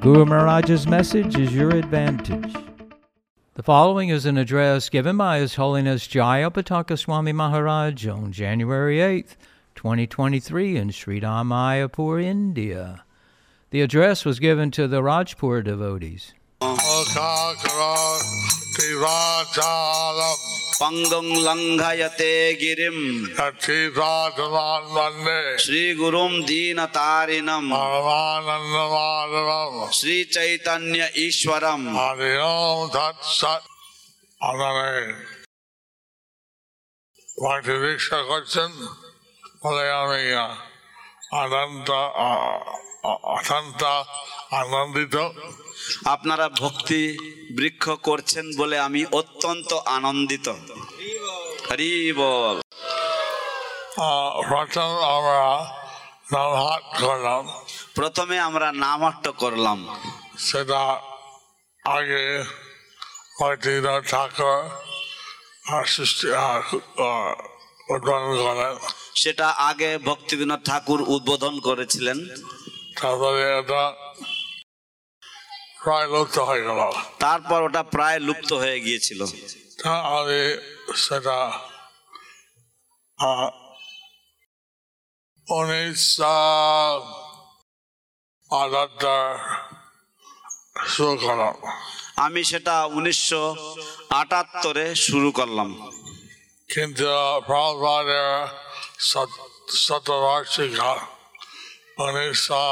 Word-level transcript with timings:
Guru 0.00 0.24
Maharaj's 0.24 0.86
message 0.86 1.36
is 1.38 1.52
your 1.52 1.68
advantage. 1.76 2.54
The 3.52 3.62
following 3.62 4.08
is 4.08 4.24
an 4.24 4.38
address 4.38 4.88
given 4.88 5.18
by 5.18 5.40
His 5.40 5.56
Holiness 5.56 6.08
Jayapataka 6.08 6.98
Swami 6.98 7.32
Maharaj 7.32 8.06
on 8.06 8.32
January 8.32 8.96
8th, 8.96 9.36
2023 9.74 10.78
in 10.78 10.90
Sri 10.90 11.20
Mayapur, 11.20 12.22
India. 12.22 13.04
The 13.72 13.82
address 13.82 14.24
was 14.24 14.38
given 14.38 14.70
to 14.70 14.88
the 14.88 15.02
Rajpur 15.02 15.62
devotees. 15.62 16.32
पंगं 20.80 21.26
लंघयते 21.44 22.34
गिरिम 22.60 22.98
Shri 25.64 25.82
गुरुम 25.94 26.40
Deen 26.42 26.78
तारिणम 26.94 27.68
Shri 29.94 30.22
Chaitanya 30.36 31.10
Eshwaram 31.24 31.84
वीक्षा 37.82 38.22
question 38.22 38.72
मलयामी 39.64 40.32
अनंत 41.34 41.90
আনন্দিত। 44.50 45.28
আপনারা 46.04 46.48
ভক্তি 46.48 47.18
বৃক্ষ 47.56 47.90
করছেন 47.90 48.50
বলে 48.58 48.78
আমি 48.78 49.06
অত্যন্ত 49.12 49.72
আনন্দিত। 49.72 50.52
হরি 51.70 52.12
বল। 52.12 52.60
প্রথম 54.48 54.98
আমরা 54.98 55.68
নলহাট 56.32 57.00
করলাম। 57.00 57.48
প্রথমে 57.94 58.38
আমরা 58.38 58.72
নামাট্য 58.72 59.32
করলাম। 59.32 60.00
সেটা 60.38 61.00
আগে 61.84 62.44
কয়েকটি 63.38 63.70
ঠাকুর 64.10 65.86
সৃষ্টি 65.86 66.28
উদ্বোধন 66.28 68.36
করেন। 68.36 68.76
সেটা 69.14 69.48
আগে 69.48 69.98
ভক্তিবিনোদ 69.98 70.60
ঠাকুর 70.64 71.04
উদ্বোধন 71.06 71.60
করেছিলেন। 71.60 72.28
তারপরে 73.00 73.58
এটা 73.58 73.92
প্রায় 75.82 76.06
লুপ্ত 76.08 76.38
হয়ে 76.38 76.62
গেল। 76.62 76.80
তারপর 77.18 77.62
ওটা 77.62 77.82
প্রায় 77.82 78.18
লুপ্ত 78.18 78.52
হয়ে 78.52 78.80
গিয়েছিল। 78.80 79.20
তা 79.80 79.92
আমি 80.00 80.40
সেটা 81.24 81.64
উনিশশো 85.58 86.34
আটাত্তর 88.50 89.38
শুরু 90.86 91.16
করলাম। 91.16 91.54
আমি 92.16 92.44
সেটা 92.44 92.84
উনিশশো 92.84 93.42
আটাত্তরে 94.10 94.94
শুরু 94.94 95.28
করলাম। 95.32 95.68
কিন্তু 96.74 97.06
প্রভাবের 97.46 98.48
শতবার্ষিকা 99.74 100.92
উনিশশো 101.98 102.64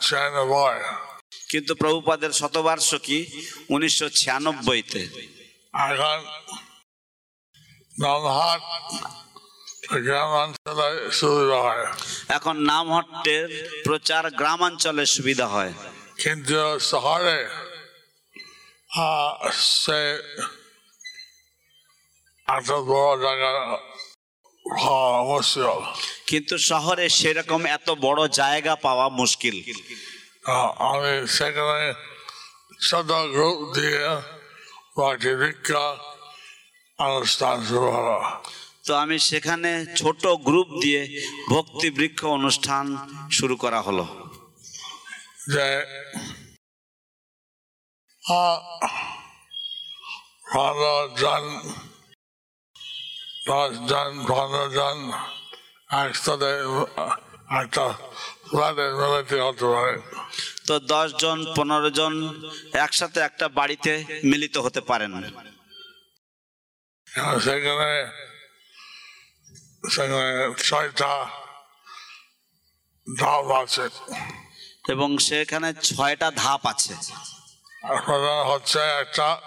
ছিয়ানব্বই 0.00 0.78
কিন্তু 1.50 1.72
প্রভুপাদের 1.74 2.32
শতবার্ষিকী 2.32 3.18
উনিশশো 3.68 4.08
ছিয়ানব্বইতে। 4.08 5.02
এখন 12.28 12.54
নামহট্টের 12.70 13.44
প্রচার 13.84 14.30
গ্রামাঞ্চলে 14.30 15.04
সুবিধা 15.06 15.46
হয়। 15.46 15.72
কিন্তু 16.22 16.58
শহরে 16.90 17.38
সে 19.80 20.00
কিন্তু 26.26 26.54
শহরে 26.70 27.08
সেরকম 27.18 27.60
এত 27.76 27.88
বড় 27.90 28.28
জায়গা 28.40 28.74
পাওয়া 28.76 29.06
মুশকিল। 29.20 29.56
আমি 30.44 31.28
সেখানে 31.28 31.94
ছোট 32.88 33.10
গ্রুপ 33.32 33.58
দিয়ে 33.74 34.20
কয়েকটি 34.96 35.34
ভিক্ষা 35.34 35.84
অনুষ্ঠান 36.98 37.56
শুরু 37.66 37.88
হলো 37.90 38.16
তো 38.86 38.94
আমি 38.94 39.18
সেখানে 39.18 39.86
ছোট 39.96 40.26
গ্রুপ 40.26 40.68
দিয়ে 40.82 41.02
ভক্তি 41.50 41.90
বৃক্ষ 41.90 42.24
অনুষ্ঠান 42.24 42.84
শুরু 43.30 43.56
করা 43.56 43.80
হলো। 43.80 44.04
যে 45.52 45.68
পনেরো 50.52 50.96
জন 51.16 51.44
দশ 53.46 53.72
জন 54.74 54.98
একসাথে 56.04 56.50
একটা 57.62 57.84
তো 60.66 60.78
দশ 60.78 61.14
জন 61.18 61.54
পনেরো 61.56 61.90
জন 61.90 62.12
একসাথে 62.72 63.20
একটা 63.20 63.48
বাড়িতে 63.48 64.04
মিলিত 64.24 64.58
হতে 64.58 64.80
পারেন। 64.80 65.14
আর 67.22 67.40
সেখানে 67.40 67.92
সেখানে 69.90 70.54
ছয়টা 70.64 71.26
ধাপ 73.18 73.50
আছে। 73.50 73.88
এবং 74.88 75.18
সেখানে 75.18 75.74
ছয়টা 75.74 76.30
ধাপ 76.30 76.66
আছে। 76.66 76.94
আপনারা 77.82 78.44
হচ্ছে 78.44 78.78
একটা 78.78 79.40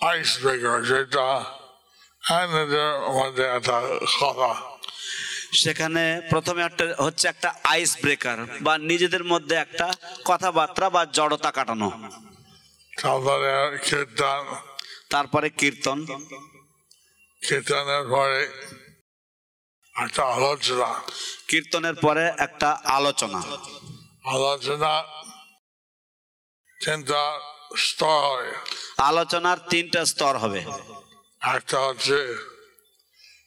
আইস 0.00 0.38
ব্রেকার 0.42 0.84
যেটা 0.84 1.26
মধ্যে 3.12 3.42
একটা 3.42 3.80
কথা 4.20 4.73
সেখানে 5.54 6.20
প্রথমে 6.30 6.62
একটা 6.62 6.94
হচ্ছে 6.98 7.28
একটা 7.28 7.54
আইস 7.64 7.96
ব্রেকার 8.02 8.38
বা 8.60 8.78
নিজেদের 8.78 9.24
মধ্যে 9.24 9.54
একটা 9.54 9.92
কথাবার্তা 10.24 10.90
বা 10.90 11.04
জড়তা 11.04 11.50
কাটানো। 11.50 11.90
তারপরে 13.02 13.78
কীর্তন। 13.78 14.54
তারপরে 15.10 15.50
কীর্তন। 15.50 16.06
কীর্তনের 17.42 18.08
পরে 18.08 18.42
একটা 20.02 20.24
আলোচনা। 20.24 21.02
কীর্তনের 21.48 21.94
পরে 21.94 22.32
একটা 22.38 22.70
আলোচনা। 22.84 23.42
আলোচনা 24.24 25.02
তিনটা 26.84 27.40
স্তর 27.76 28.52
আলোচনার 28.98 29.58
তিনটা 29.58 30.04
স্তর 30.04 30.36
হবে। 30.36 30.64
একটা 31.40 31.80
হচ্ছে 31.80 32.18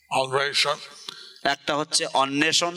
অন্বেষণ। 0.09 0.75
একটা 1.47 1.75
হচ্ছে 1.75 2.05
অন্বেষণ। 2.13 2.73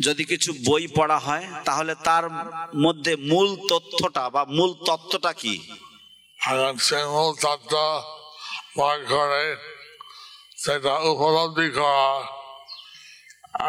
যদি 0.00 0.24
কিছু 0.24 0.52
বই 0.64 0.86
পড়া 0.86 1.18
হয় 1.18 1.46
তাহলে 1.64 1.94
তার 2.04 2.24
মধ্যে 2.76 3.16
মূল 3.16 3.56
তথ্যটা 3.68 4.30
বা 4.30 4.44
মূল 4.44 4.74
তত্ত্বটা 4.86 5.32
কি? 5.32 5.54
মূল 7.06 7.34
তত্ত্ব 7.42 7.74
করে 9.08 9.56
সেটা 10.56 10.94
উপলব্ধি 10.98 11.70
করা 11.70 12.08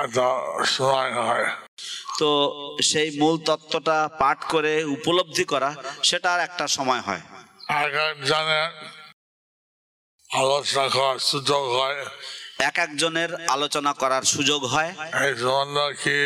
একটা 0.04 0.28
সময় 0.66 1.14
হয়। 1.14 1.67
তো 2.18 2.30
সেই 2.82 3.10
মূল 3.20 3.36
তত্ত্বটা 3.46 3.98
পাঠ 4.20 4.38
করে 4.50 4.74
উপলব্ধি 4.96 5.44
করা 5.44 5.70
সেটার 6.04 6.40
একটা 6.40 6.66
সময় 6.68 7.02
হয়। 7.02 7.24
এক 7.70 7.94
একজনের 8.10 8.70
আলোচনা 10.30 10.86
করার 10.90 11.20
সুযোগ 11.20 11.64
হয়। 11.78 12.00
এক 12.60 12.78
একজনের 12.80 13.32
আলোচনা 13.48 13.92
করার 13.94 14.24
সুযোগ 14.34 14.62
হয়। 14.66 14.92
এই 15.26 15.34
কি 16.04 16.18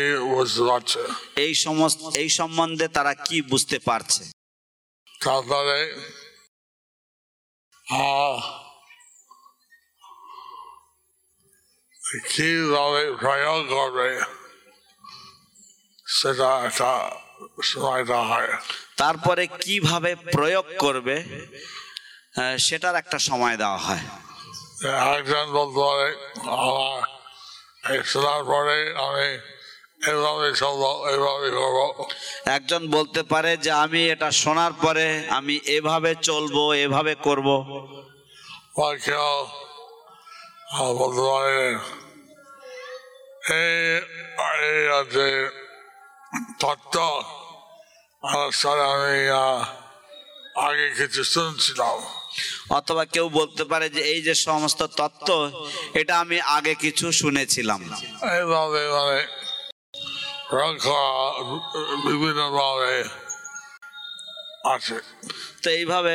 এই 1.44 1.52
সমস্ত 1.54 2.00
এই 2.16 2.28
সম্বন্ধে 2.28 2.86
তারা 2.88 3.12
কি 3.26 3.36
বুঝতে 3.42 3.76
পারছে? 3.78 4.22
তারপরে 5.20 5.80
কীভাবে 12.32 13.02
প্রয়োগ 13.20 13.60
করবে? 13.74 14.08
সেটা 16.20 16.48
একটা 16.66 16.90
সময়টা 17.62 18.18
হয়। 18.30 18.50
তারপরে 18.96 19.42
কীভাবে 19.60 20.10
প্রয়োগ 20.32 20.66
করবে 20.78 21.16
সেটার 22.58 22.94
একটা 22.94 23.18
সময় 23.28 23.56
দেওয়া 23.56 23.80
হয়। 23.86 24.04
একজন 25.14 25.46
বলতে 25.52 25.82
পারে 25.82 26.08
আমার 26.56 27.00
এই 27.92 28.00
শোনার 28.12 28.42
পরে 28.44 28.78
আমি 29.06 29.28
একজন 32.56 32.82
বলতে 32.90 33.22
পারে 33.22 33.52
যে 33.56 33.70
আমি 33.84 34.00
এটা 34.10 34.28
শোনার 34.42 34.72
পরে 34.82 35.06
আমি 35.28 35.54
এভাবে 35.76 36.10
চলবো 36.28 36.62
এভাবে 36.84 37.12
করব। 37.26 37.48
বলতে 41.00 41.22
পারে 41.28 41.58
এই 43.52 44.78
আছে 45.00 45.26
তত্ত্ব। 46.60 46.98
অনুষ্ঠানে 48.22 48.82
আমি 48.82 49.28
আগে 50.68 50.86
কিছু 50.98 51.24
শুনছিলাম। 51.24 51.98
অথবা 52.70 53.04
কেউ 53.04 53.28
বলতে 53.28 53.64
পারে 53.64 53.90
যে 53.90 54.00
এই 54.00 54.22
যে 54.22 54.34
সমস্ত 54.34 54.82
তত্ত্ব 54.82 55.30
এটা 55.94 56.20
আমি 56.20 56.40
আগে 56.40 56.74
কিছু 56.74 57.12
শুনেছিলাম। 57.12 57.80
এইভাবে 58.36 58.80
মানে 58.88 59.20
বিভিন্নভাবে 62.06 63.04
আছে। 64.74 65.00
তো 65.62 65.70
এইভাবে 65.70 66.14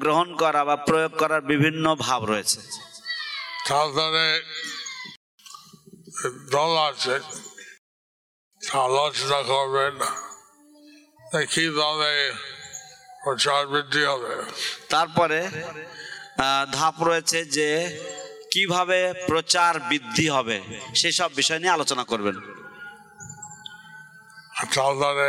গ্রহণ 0.00 0.36
করা 0.36 0.64
বা 0.64 0.76
প্রয়োগ 0.76 1.12
করার 1.18 1.42
বিভিন্ন 1.42 1.94
ভাব 1.94 2.24
রয়েছে। 2.24 2.60
তারপরে 3.68 4.42
দল 6.50 6.72
আছে। 6.90 7.14
আলোচনা 8.82 9.40
করবেন 9.52 9.94
কীভাবে 11.54 12.12
প্রচার 13.24 13.60
বৃদ্ধি 13.66 14.02
হবে 14.04 14.32
তারপরে 14.88 15.38
ধাপ 16.72 16.96
রয়েছে 17.02 17.38
যে 17.56 17.68
কীভাবে 18.52 18.98
প্রচার 19.26 19.72
বৃদ্ধি 19.88 20.26
হবে 20.28 20.56
সেসব 20.94 21.30
বিষয় 21.36 21.58
নিয়ে 21.58 21.76
আলোচনা 21.76 22.04
করবেন। 22.04 22.36
তারপরে 24.56 25.28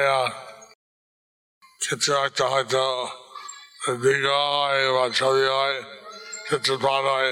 একটা 2.25 2.45
হয়তো 2.53 2.83
হয় 4.55 4.81
বা 4.89 5.05
ছবি 5.09 5.45
হয় 5.57 5.77
পার 6.83 7.03
হয় 7.07 7.31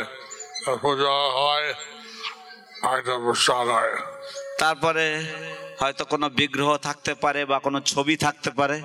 পূজা 0.81 1.15
হয় 1.39 1.68
একটা 2.94 3.15
হয়। 3.69 3.94
তারপরে 4.60 5.06
হয়তো 5.83 6.03
কোনো 6.13 6.27
বিগ্রহ 6.39 6.69
থাকতে 6.88 7.13
পারে 7.24 7.41
বা 7.51 7.57
কোনো 7.65 7.80
ছবি 7.91 8.15
থাকতে 8.25 8.50
পারে। 8.59 8.77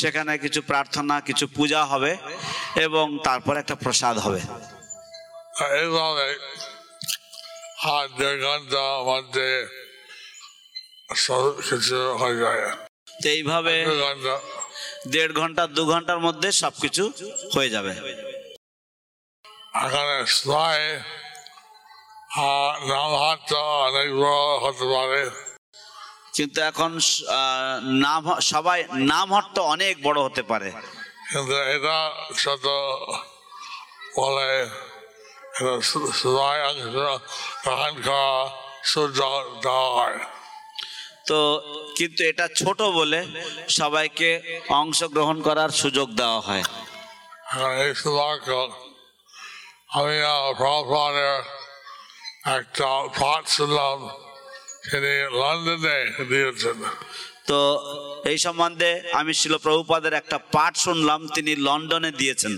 সেখানে 0.00 0.32
কিছু 0.44 0.60
প্রার্থনা 0.70 1.14
কিছু 1.28 1.44
পূজা 1.56 1.80
হবে 1.92 2.12
এবং 2.86 3.06
তারপর 3.26 3.54
একটা 3.62 3.76
প্রসাদ 3.84 4.16
হবে। 4.24 4.40
এইভাবে 5.80 6.28
আর 7.94 8.06
দেড় 8.18 8.38
ঘণ্টা 8.46 8.82
মধ্যে 9.10 9.48
সব 11.26 11.42
কিছু 11.70 11.98
হয়ে 12.20 12.36
যায়। 12.44 12.62
তো 13.22 13.26
এইভাবে 13.36 13.74
দেড় 15.12 15.32
ঘণ্টা 15.40 15.62
দু 15.76 15.82
ঘণ্টার 15.92 16.20
মধ্যে 16.26 16.48
সবকিছু 16.62 17.02
হয়ে 17.54 17.70
যাবে। 17.74 17.92
এখানে 19.84 20.14
নাম 22.90 23.10
হাতটা 23.22 23.60
অনেক 23.88 24.08
বড় 24.22 24.52
হতে 24.64 24.86
পারে। 24.94 25.22
কিন্তু 26.34 26.58
এখন 26.70 26.90
নাম 28.04 28.22
সবাই 28.52 28.78
নাম 29.12 29.26
হট্ট 29.34 29.56
অনেক 29.74 29.94
বড় 30.02 30.18
হতে 30.26 30.42
পারে। 30.50 30.68
কিন্তু 31.30 31.56
এটা 31.74 31.96
শত 32.44 32.66
বলে 34.18 34.50
হয় 39.98 40.18
তো 41.28 41.38
কিন্তু 41.98 42.20
এটা 42.30 42.46
ছোট 42.60 42.78
বলে 42.98 43.20
সবাইকে 43.80 44.30
অংশগ্রহণ 44.80 45.36
করার 45.42 45.70
সুযোগ 45.82 46.08
দেওয়া 46.20 46.40
হয়। 46.40 46.62
সুবাক্য 48.02 48.48
আমি 49.98 50.16
একটা 52.56 52.88
পাঠ 53.20 53.42
শুনলাম। 53.56 53.98
তিনি 54.90 55.12
লন্ডনে 55.40 55.98
দিয়েছেন 56.30 56.78
তো 57.48 57.58
এই 58.30 58.38
সম্বন্ধে 58.38 58.90
আমি 59.12 59.32
শিল 59.40 59.54
প্রভুপাদের 59.58 60.12
একটা 60.12 60.38
পাঠ 60.54 60.72
শুনলাম 60.76 61.20
তিনি 61.34 61.52
লন্ডনে 61.66 62.10
দিয়েছেন। 62.20 62.52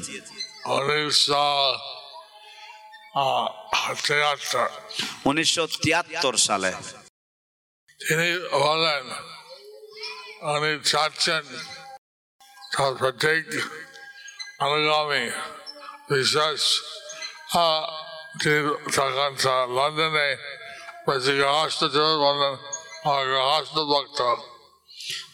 উনিশশো 5.25 5.65
তিয়াত্তর 5.83 6.35
সালে। 6.49 6.73
তিনি 8.01 8.29
বলেন 8.67 9.05
উনি 10.53 10.73
চাচ্ছেন 10.91 11.45
প্রত্যেক 12.99 13.45
অনুগামী 14.61 15.25
বিশেষ 16.11 16.63
লন্ডনে 19.77 20.29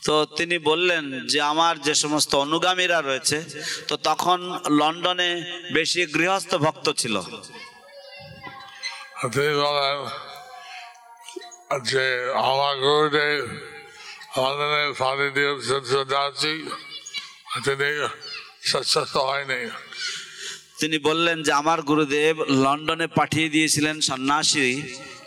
তো 0.05 0.27
তিনি 0.27 0.59
বললেন 0.59 1.27
যে 1.27 1.41
আমার 1.41 1.81
যে 1.81 1.95
সমস্ত 1.95 2.35
অনুগামীরা 2.35 3.03
রয়েছে 3.03 3.45
তো 3.89 3.97
তখন 3.97 4.59
লন্ডনে 4.71 5.31
বেশি 5.75 6.07
গৃহস্থ 6.07 6.55
ভক্ত 6.55 6.91
ছিল। 6.91 7.21
যে 11.85 12.05
আমার 12.35 12.75
গুরুদেব 12.77 13.41
লন্ডনে 14.37 14.93
তিনি 17.65 17.91
সচ্ছ্বস্ত 18.63 19.17
হয়নি 19.17 19.71
তিনি 20.79 20.99
বললেন 20.99 21.43
যে 21.43 21.53
আমার 21.53 21.83
গুরুদেব 21.83 22.43
লন্ডনে 22.43 23.07
পাঠিয়ে 23.07 23.49
দিয়েছিলেন 23.49 24.01
সন্ন্যাসী 24.01 24.83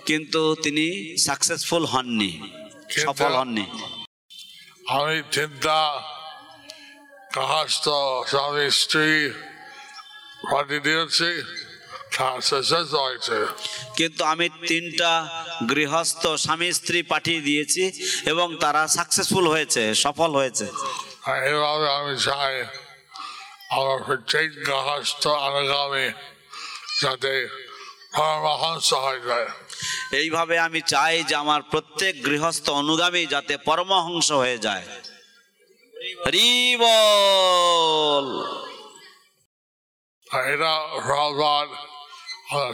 কিন্তু 0.09 0.41
তিনি 0.63 0.85
সাকসেসফুল 1.27 1.83
হননি 1.93 2.31
সফল 3.05 3.31
হননি। 3.39 3.65
আমি 4.97 5.17
চিন্তা 5.31 5.79
গৃহস্থ 7.35 7.85
স্বামী 8.31 8.67
স্ত্রী 8.81 9.09
দিয়েছি 10.87 11.29
কিন্তু 13.97 14.21
আমি 14.33 14.47
তিনটা 14.71 15.11
গৃহস্থ 15.71 16.23
স্বামী 16.45 16.69
স্ত্রী 16.79 16.99
পাঠিয়ে 17.11 17.41
দিয়েছি 17.47 17.83
এবং 18.31 18.47
তারা 18.63 18.81
সাকসেসফুল 18.97 19.45
হয়েছে 19.53 19.83
সফল 20.03 20.31
হয়েছে। 20.39 20.65
আর 21.29 21.37
এইভাবে 21.49 21.87
আমি 21.99 22.13
চাই 22.27 22.55
আমার 23.77 23.99
প্রত্যেক 24.07 24.47
গৃহস্থ 24.67 25.23
অনুগামী 25.47 26.07
যাতে 27.01 27.33
পরমহংস 28.15 28.89
হয়ে। 29.05 29.21
যায় 29.27 29.47
এইভাবে 30.11 30.59
আমি 30.59 30.81
চাই 30.81 31.23
যে 31.23 31.35
আমার 31.35 31.61
প্রত্যেক 31.61 32.25
গৃহস্থ 32.25 32.69
অনুগামী 32.69 33.25
যাতে 33.25 33.57
পরমহংস 33.57 34.31
হয়ে 34.31 34.57
যায়। 34.57 34.85
এটা 40.53 40.73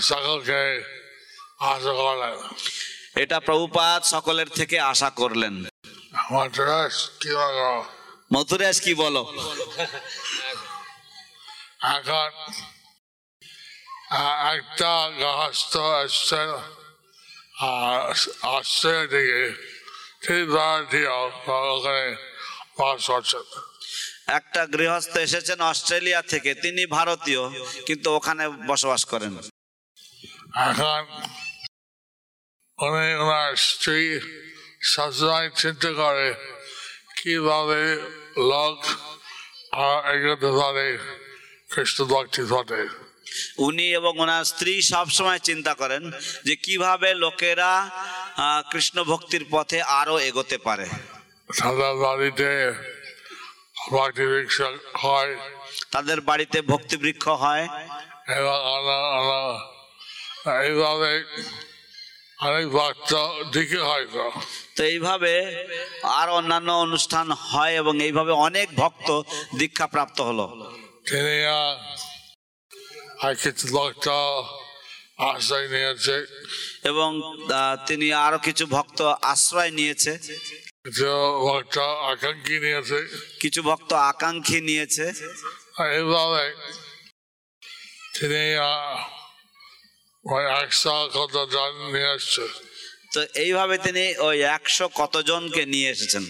সকলকে 0.01 0.61
আশা 1.59 1.91
এটা 3.15 3.39
প্রভুপাত 3.39 4.03
সকলের 4.03 4.47
থেকে 4.47 4.79
আশা 4.79 5.09
করলেন। 5.09 5.65
মথুরাস 8.33 8.77
কি 8.81 8.93
বলো? 8.93 9.23
এখন 11.95 12.29
একটা 14.55 14.93
গৃহস্থ 15.17 15.77
অস্ট্রেলিয়া 18.43 19.55
ওখানে 22.75 23.45
একটা 24.27 24.61
গৃহস্থ 24.65 25.17
এসেছেন 25.17 25.59
অস্ট্রেলিয়া 25.61 26.21
থেকে, 26.21 26.51
তিনি 26.53 26.85
ভারতীয়, 26.85 27.41
কিন্তু 27.85 28.07
ওখানে 28.17 28.43
বসবাস 28.49 29.01
করেন। 29.05 29.33
স্ত্রী 33.55 34.19
সবসময় 34.93 35.49
চিন্তা 35.61 35.91
করে 36.01 36.27
কীভাবে 37.17 37.81
লোক 38.51 38.77
কৃষ্ণ 41.71 41.99
ভক্তি 42.05 42.43
পথে 42.51 42.81
উনি 43.57 43.93
এবং 43.93 44.19
ওনার 44.19 44.45
স্ত্রী 44.45 44.81
সবসময় 44.81 45.39
চিন্তা 45.39 45.73
করেন 45.73 46.11
যে 46.45 46.55
কীভাবে 46.55 47.13
লোকেরা 47.13 47.89
কৃষ্ণ 48.71 49.03
ভক্তির 49.03 49.45
পথে 49.49 49.81
আরও 49.81 50.19
এগোতে 50.19 50.57
পারে। 50.57 50.87
তাদের 51.59 51.95
বাড়িতে 51.95 52.71
ভক্তি 53.91 54.25
ভিক্ষা 54.25 54.69
হয়। 54.97 55.35
তাদের 55.91 56.21
বাড়িতে 56.21 56.61
ভক্তি 56.61 56.97
বৃক্ষ 56.97 57.27
হয় 57.27 57.67
এবং 58.27 58.57
এইভাবে 60.63 61.23
অনেক 62.39 62.69
ভক্ত 62.71 63.11
দিকে 63.53 63.77
হয়তো। 63.77 64.31
তো 64.77 64.83
এইভাবে 64.83 65.65
আর 66.03 66.29
অন্যান্য 66.29 66.71
অনুষ্ঠান 66.71 67.31
হয় 67.31 67.75
এবং 67.75 68.03
এইভাবে 68.03 68.31
অনেক 68.31 68.75
ভক্ত 68.75 69.21
দীক্ষা 69.57 69.87
প্রাপ্ত 69.87 70.21
হলো। 70.21 70.71
তিনি 71.09 71.45
আহ, 71.45 71.55
আর 71.55 71.77
কিছু 71.77 71.79
ভক্ত 71.91 71.99
আশ্রয় 71.99 73.09
নিয়েছে 73.09 73.10
এবং 76.83 77.21
তিনি 77.87 78.13
আরও 78.13 78.39
কিছু 78.39 78.65
ভক্ত 78.65 79.01
আশ্রয় 79.01 79.71
নিয়েছে। 79.71 80.19
কিছু 80.85 81.05
ভক্ত 81.47 81.77
আকাঙ্ক্ষী 81.77 82.59
নিয়েছে। 82.59 83.07
কিছু 83.39 83.61
ভক্ত 83.63 83.93
আকাঙ্ক্ষী 83.93 84.61
নিয়েছে। 84.61 85.05
এইভাবে 85.91 86.55
তিনি 88.19 88.43
ওই 90.33 90.43
একশো 90.63 91.09
কত 91.13 91.49
জন 91.51 91.71
নিয়ে 91.93 92.15
এসছে। 92.15 92.41
তো 93.13 93.21
এইভাবে 93.35 93.77
তিনি 93.77 94.17
ওই 94.17 94.41
একশো 94.41 94.87
কতজনকে 94.87 95.65
নিয়ে 95.65 95.89
এসেছেন। 95.89 96.23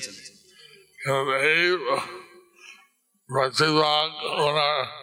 এই 1.52 1.78
বেশিরভাগ 3.36 4.08
ওনার 4.24 5.01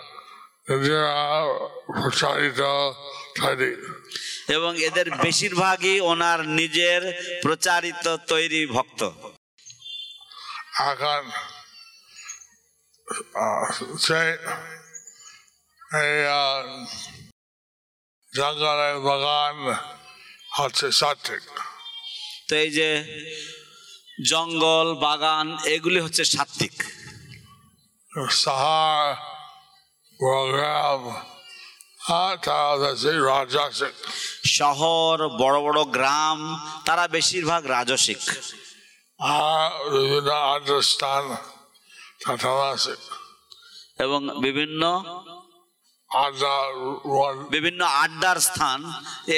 এবং 4.48 4.72
এদের 4.78 5.06
বেশিরভাগই 5.24 5.96
ওনার 6.02 6.40
নিজের 6.50 7.02
প্রচারিত 7.42 8.06
তৈরি 8.26 8.62
ভক্ত। 8.66 9.00
এখন 10.92 11.22
আহ, 13.38 13.64
সে 13.98 14.22
এই 16.00 16.16
আহ, 16.36 16.62
জঙ্গলের 18.32 18.96
বাগান 19.00 19.56
হচ্ছে 20.58 20.86
সাত্বিক 20.92 21.44
তো 22.48 22.52
এই 22.56 22.70
যে 22.70 22.88
জঙ্গল 24.30 24.88
বাগান 25.00 25.46
এগুলি 25.66 25.98
হচ্ছে 26.00 26.24
সাত্বিক 26.26 26.74
সাহার 28.38 29.06
শহর 34.58 35.14
বড় 35.42 35.58
বড় 35.60 35.80
গ্রাম 35.96 36.38
তারা 36.84 37.04
বেশিরভাগ 37.08 37.62
রাজসিক। 37.66 38.20
এবং 43.98 44.20
বিভিন্ন 44.42 44.82
বিভিন্ন 47.50 47.80
আড্ডার 48.04 48.38
স্থান 48.40 48.78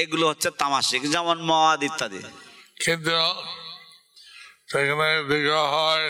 এগুলো 0.01 0.25
হচ্ছে 0.29 0.49
তামাসিক 0.51 1.03
যেমন 1.11 1.37
মদ 1.43 1.83
ইত্যাদি। 1.83 2.21
কিন্তু 2.85 3.17
সেখানে 4.71 5.09
বিগ্রহ 5.23 5.65
হয় 5.79 6.09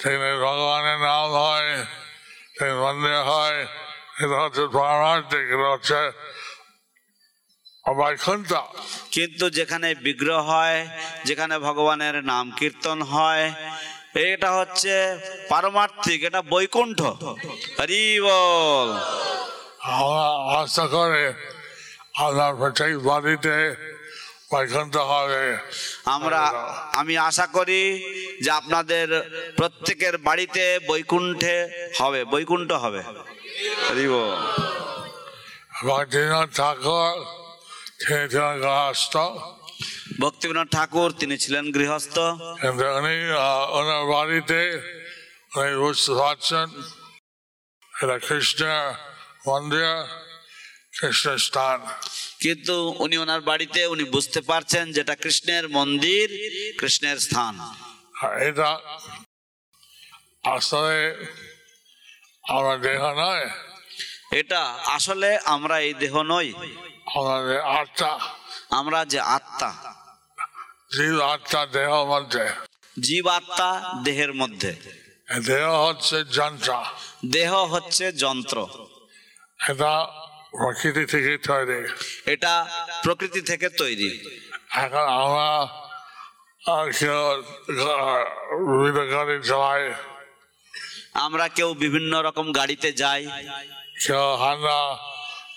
সেখানে 0.00 0.30
ভগবানের 0.44 0.98
নাম 0.98 1.26
হয় 1.42 1.70
সেখানে 2.54 2.74
মন্দির 2.84 3.16
হয় 3.32 3.60
এটা 4.22 4.36
হচ্ছে 4.44 4.62
পারমার্থিক 4.78 5.44
এটা 5.54 5.68
হচ্ছে 5.74 6.00
কিন্তু 9.16 9.44
যেখানে 9.58 9.88
বিগ্রহ 10.06 10.40
হয়, 10.52 10.78
যেখানে 11.28 11.54
ভগবানের 11.66 12.16
নাম 12.30 12.44
কীর্তন 12.58 12.98
হয়, 13.12 13.44
এটা 14.32 14.50
হচ্ছে 14.58 14.94
পারমার্থিক, 15.52 16.18
এটা 16.28 16.40
বৈকুণ্ঠ। 16.52 17.00
হরি 17.78 18.04
বল। 18.26 18.88
আশা 20.60 20.84
করে 20.96 21.24
আপনার 22.24 22.52
প্রত্যেক 22.60 22.92
বাড়িতে 23.10 23.54
বৈকুণ্ঠ 24.52 24.94
হবে 25.12 25.44
আমরা, 26.16 26.42
আমি 27.00 27.14
আশা 27.28 27.46
করি 27.56 27.82
যে 28.44 28.50
আপনাদের 28.60 29.06
প্রত্যেকের 29.58 30.14
বাড়িতে 30.26 30.64
বৈকুণ্ঠে 30.90 31.56
হবে, 32.00 32.20
বৈকুণ্ঠ 32.32 32.70
হবে। 32.84 33.02
ভক্তিনাথ 35.84 36.48
ঠাকুর 36.56 37.16
তিনি 38.00 38.16
ছিলেন 38.24 38.44
গৃহস্থ 38.54 39.14
ভক্তিবিনোদ 40.22 40.68
ঠাকুর 40.72 41.10
তিনি 41.20 41.34
ছিলেন 41.36 41.64
গৃহস্থ 41.76 42.16
কিন্তু 42.62 42.84
উনি 42.96 43.14
ওনার 43.78 44.04
বাড়িতে 44.12 44.60
উনি 45.52 45.64
বুঝতে 45.82 46.12
পারছেন 46.20 46.66
এটা 47.92 48.16
কৃষ্ণের 48.26 48.84
মন্দির 49.48 49.88
কৃষ্ণের 50.98 51.40
স্থান 51.48 51.78
কিন্তু 52.44 52.74
উনি 53.04 53.16
ওনার 53.16 53.42
বাড়িতে 53.42 53.80
উনি 53.86 54.04
বুঝতে 54.14 54.40
পারছেন 54.50 54.84
যেটা 54.96 55.14
কৃষ্ণের 55.22 55.64
মন্দির 55.68 56.26
কৃষ্ণের 56.80 57.18
স্থান 57.18 57.54
এটা 58.48 58.70
আসলে 60.54 60.98
আমার 62.48 62.80
দেহ 62.80 63.12
নয়। 63.12 63.50
এটা 64.32 64.60
আসলে 64.86 65.38
আমরা 65.44 65.80
এই 65.80 65.94
দেহ 65.94 66.22
নই। 66.22 66.52
আমাদের 67.16 67.60
আত্মা। 67.60 68.18
আমরা 68.70 69.04
যে 69.04 69.20
আত্মা। 69.20 69.94
জীব 70.96 71.20
আত্মা 71.20 71.66
দেহ 71.66 72.04
মধ্যে। 72.04 72.48
জীব 73.00 73.28
আত্মা 73.28 73.82
দেহের 74.04 74.34
মধ্যে। 74.34 74.76
দেহ 75.46 75.86
হচ্ছে 75.86 76.24
যন্ত্র। 76.24 76.82
দেহ 77.26 77.64
হচ্ছে 77.64 78.12
যন্ত্র। 78.12 78.66
এটা 79.68 80.06
প্রকৃতি 80.50 81.06
থেকে 81.06 81.38
তৈরি। 81.38 81.88
এটা 82.32 82.66
প্রকৃতি 83.02 83.40
থেকে 83.40 83.68
তৈরি। 83.68 84.40
এখন 84.70 84.98
আমরা 84.98 85.64
আর 86.72 86.92
কেউ 86.92 87.42
গাড়ি 89.10 89.48
চালাই। 89.48 90.13
আমরা 91.14 91.48
কেউ 91.48 91.74
বিভিন্ন 91.74 92.22
রকম 92.22 92.52
গাড়িতে 92.52 92.92
যাই। 92.92 93.26
কেউ 94.06 94.34
হান্ডা 94.36 94.98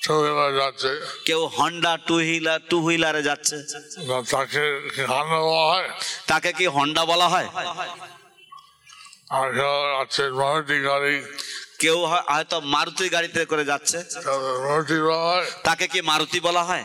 টু 0.07 0.13
হুইলার 0.13 0.53
যাচ্ছে। 0.55 1.21
কেউ 1.25 1.45
হন্ডা 1.45 1.97
টু 1.97 2.13
হুইলার 2.13 2.59
টু 2.69 2.81
হুইলারে 2.81 3.23
যাচ্ছে 3.23 3.55
তাকে 4.31 4.89
হান্ডা 4.97 5.39
বলা 5.39 5.73
হয়? 5.73 5.89
তাকে 6.27 6.53
কি 6.53 6.67
হন্ডা 6.67 7.05
বলা 7.05 7.27
হয়? 7.27 7.47
আর 9.29 9.53
কেউ 9.53 10.01
আছে 10.01 10.29
মারুতি 10.29 10.83
গাড়ি। 10.83 11.23
কেউ 11.79 12.05
হয়- 12.05 12.33
হয়তো 12.33 12.59
মারুতি 12.59 13.09
গাড়িতে 13.09 13.45
করে 13.45 13.65
যাচ্ছে। 13.65 13.97
তাদের 13.97 14.69
মারুতি 14.69 15.01
বলা 15.01 15.15
হয়। 15.15 15.45
তাকে 15.63 15.87
কি 15.87 16.01
মারুতি 16.01 16.39
বলা 16.39 16.63
হয়? 16.63 16.83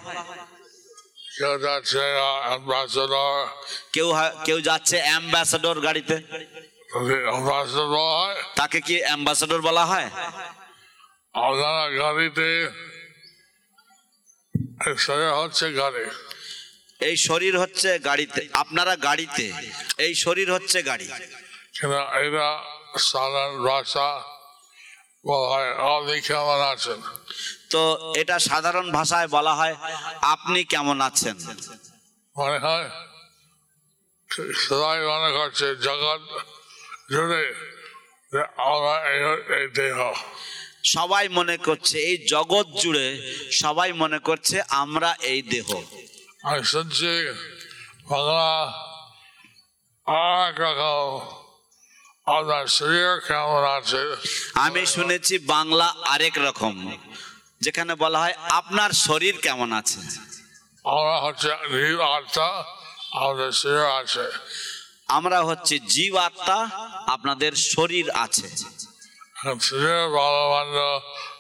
কেউ 1.39 1.59
যাচ্ছে 1.59 1.99
অ্যাম্বাসেডর 1.99 3.47
কেউ 3.93 4.13
কেউ 4.45 4.61
যাচ্ছে 4.61 5.01
অ্যাম্বাসাডর 5.01 5.81
গাড়িতে। 5.81 6.17
তাকে 8.57 8.81
কি 8.81 8.97
অ্যাম্বাসাডর 9.03 9.61
বলা 9.61 9.85
হয়? 9.87 10.09
আপনারা 11.35 11.85
গাড়িতে 11.99 12.49
সেটা 14.99 15.35
হচ্ছে 15.35 15.73
গাড়ি। 15.73 16.05
এই 17.01 17.17
শরীর 17.17 17.59
হচ্ছে 17.59 17.99
গাড়িতে। 17.99 18.49
আপনারা 18.53 18.97
গাড়িতে। 18.97 19.53
এই 19.99 20.15
শরীর 20.15 20.53
হচ্ছে 20.53 20.83
গাড়ি। 20.83 21.07
এটা 22.23 22.49
সাধারণ 23.05 23.57
ভাষা 23.63 24.09
কেমন 26.21 26.61
আছেন। 26.65 26.99
তো 27.71 27.83
এটা 28.17 28.39
সাধারণ 28.39 28.87
ভাষায় 28.91 29.29
বলা 29.29 29.55
হয় 29.55 29.77
আপনি 30.23 30.65
কেমন 30.65 31.01
আছেন? 31.01 31.37
মনে 32.37 32.59
হয় 32.59 32.89
সবাই 34.67 34.99
মনে 35.07 35.31
করছে 35.33 35.67
জগৎ 35.77 36.23
জুড়ে 37.09 37.43
আমরা 38.57 38.95
এই- 39.11 39.43
এই 39.59 39.67
দেহ 39.75 39.99
সবাই 40.85 41.29
মনে 41.29 41.57
করছে 41.57 41.99
এই 41.99 42.19
জগৎ 42.29 42.67
জুড়ে 42.83 43.07
সবাই 43.53 43.93
মনে 43.93 44.19
করছে 44.19 44.63
আমরা 44.69 45.15
এই 45.23 45.43
দেহ। 45.43 45.69
আমি 46.43 46.63
শুনছি 46.65 47.11
বাংলা 48.09 48.53
আর 50.07 50.61
রকম 50.61 51.09
আপনার 52.27 52.67
শরীর 52.69 53.21
কেমন 53.21 53.65
আছে? 53.65 54.03
আমি 54.55 54.87
শুনেছি 54.87 55.39
বাংলা 55.39 55.95
আরেক 56.07 56.39
রকম 56.39 56.75
যেখানে 57.61 57.95
বলা 57.95 58.19
হয় 58.19 58.35
আপনার 58.51 58.91
শরীর 58.91 59.35
কেমন 59.39 59.73
আছে? 59.73 60.01
আমরা 60.85 61.21
হচ্ছে 61.21 61.49
আত্মা 62.01 62.49
আমাদের 63.13 63.53
শরীর 63.53 63.87
আছে। 64.03 64.27
আমরা 65.09 65.43
হচ্ছে 65.43 65.79
জীব 65.79 66.17
আত্মা 66.17 66.69
আপনাদের 67.07 67.53
শরীর 67.53 68.11
আছে। 68.11 68.49
শরীর 69.57 70.05
ভালো 70.11 70.43
মন্দ 70.43 70.77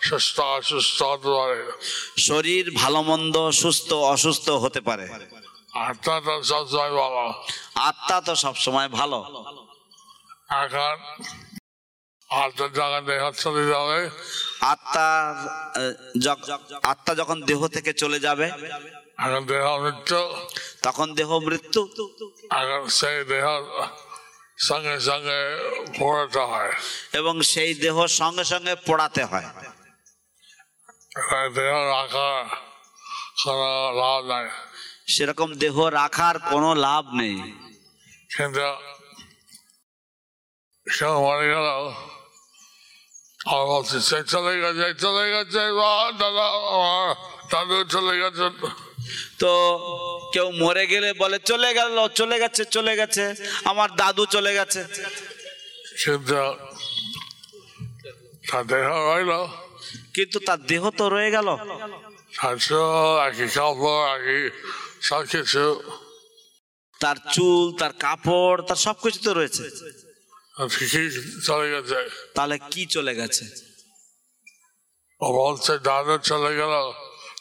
সুস্থ 0.02 0.40
অসুস্থ 0.40 1.02
হতে 1.02 1.31
পারে। 1.31 1.73
শরীর 2.19 2.71
ভালো 2.75 3.02
মন্দ 3.02 3.50
সুস্থ 3.50 3.92
অসুস্থ 3.92 4.50
হতে 4.50 4.81
পারে। 4.81 5.09
আত্মা 5.73 6.21
তো 6.21 6.45
সবসময় 6.45 6.88
ভালো। 6.88 7.35
আত্মা 7.75 8.21
তো 8.21 8.37
সবসময় 8.37 8.88
ভালো। 8.88 9.45
এখন 10.49 10.97
আত্মার 12.31 12.73
জায়গা 12.73 13.00
দেহ 13.00 13.31
চলে 13.31 13.66
যাবে 13.66 14.11
যখ- 16.21 16.49
আত্মা 16.83 17.14
যখন 17.14 17.42
দেহ 17.42 17.69
থেকে 17.69 17.92
চলে 17.92 18.21
যাবে 18.21 18.50
এখন 19.23 19.45
দেহ 19.47 19.79
মৃত্যু। 19.79 20.21
তখন 20.83 21.14
দেহ 21.14 21.38
মৃত্যু। 21.38 21.83
এখন 22.50 22.88
সেই 22.88 23.25
দেহ 23.25 23.47
সঙ্গে 24.59 25.00
সঙ্গে 25.00 25.38
পড়তে 25.99 26.38
হয়। 26.38 26.73
এবং 27.12 27.41
সেই 27.43 27.75
দেহ 27.75 28.07
সঙ্গে 28.07 28.45
সঙ্গে 28.45 28.75
পোড়াতে 28.75 29.25
হয়। 29.25 29.47
দেহ 31.55 31.75
রাখা 31.97 32.57
কোনো 33.45 33.93
লাভ 34.00 34.25
নাই। 34.25 34.47
সেরকম 35.09 35.55
দেহ 35.55 35.87
রাখার 35.87 36.38
কোনো 36.38 36.75
লাভ 36.75 37.05
নেই। 37.14 37.37
কিন্তু 38.37 38.67
কেউ 40.99 41.14
মরে 41.25 41.47
গেল 41.49 41.69
আর 43.52 43.67
বলছে 43.67 44.00
সে 44.00 44.19
চলে 44.25 44.61
গেছে 44.61 44.95
চলে 44.95 45.25
গেছে 45.31 45.62
দাদা 46.19 46.47
দাদু 47.50 47.85
চলে 47.85 48.14
গেছে। 48.21 48.47
তো 49.41 49.51
কেউ 50.35 50.49
মরে 50.63 50.85
গেলে 50.93 51.09
বলে 51.23 51.39
চলে 51.51 51.71
গেল 51.79 51.97
চলে 52.21 52.37
গেছে 52.43 52.63
চলে 52.77 52.93
গেছে 53.01 53.25
আমার 53.71 53.89
দাদু 54.01 54.25
চলে 54.35 54.53
গেছে। 54.59 54.81
কিন্তু 56.03 56.39
তার 58.51 58.65
দেহ 58.73 58.87
রইল 59.11 59.33
কিন্তু 60.17 60.39
তার 60.49 60.61
দেহ 60.71 60.83
তো 60.99 61.05
রয়ে 61.15 61.31
গেল। 61.37 61.49
সব 65.09 65.23
কিছু। 65.33 65.65
তার 67.01 67.17
চুল 67.35 67.67
তার 67.81 67.93
কাপড় 68.05 68.59
তার 68.69 68.79
সবকিছু 68.87 69.19
তো 69.27 69.31
রয়েছে। 69.39 69.65
চলে 71.49 71.67
গেছে? 71.75 71.99
তাহলে 72.37 72.57
কি 72.73 72.83
চলে 72.95 73.13
গেছে? 73.21 73.45
বলছে 75.21 75.73
দাদু 75.89 76.15
চলে 76.31 76.53
গেল। 76.61 76.75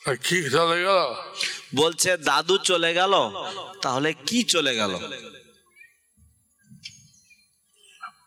কি 0.05 0.49
চলে 0.49 0.83
গেল? 0.83 0.99
বলছে 1.75 2.17
দাদু 2.17 2.57
চলে 2.57 2.93
গেল 2.93 3.13
তাহলে 3.81 4.13
কি 4.13 4.43
চলে 4.43 4.75
গেল? 4.75 4.93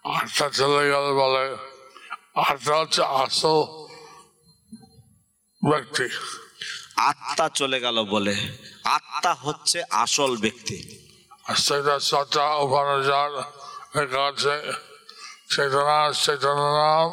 আটটা 0.05 0.51
চলে 0.51 0.89
গেল 0.91 1.15
বলে। 1.15 1.57
আটটা 2.35 2.75
হচ্ছে 2.81 3.03
আসল 3.03 3.59
ব্যক্তি। 5.63 6.09
আত্মা 6.97 7.49
চলে 7.49 7.81
গেল 7.81 8.05
বলে। 8.05 8.35
আত্মা 8.85 9.35
হচ্ছে 9.35 9.83
আসল 9.91 10.37
ব্যক্তি। 10.37 10.77
সেটা 11.57 11.99
সত্তা 12.01 12.57
উপানজার 12.57 13.31
লেখা 13.97 14.23
আছে। 14.27 14.73
চেতনা 15.51 16.13
চেতনা 16.13 16.69
নাম 16.79 17.11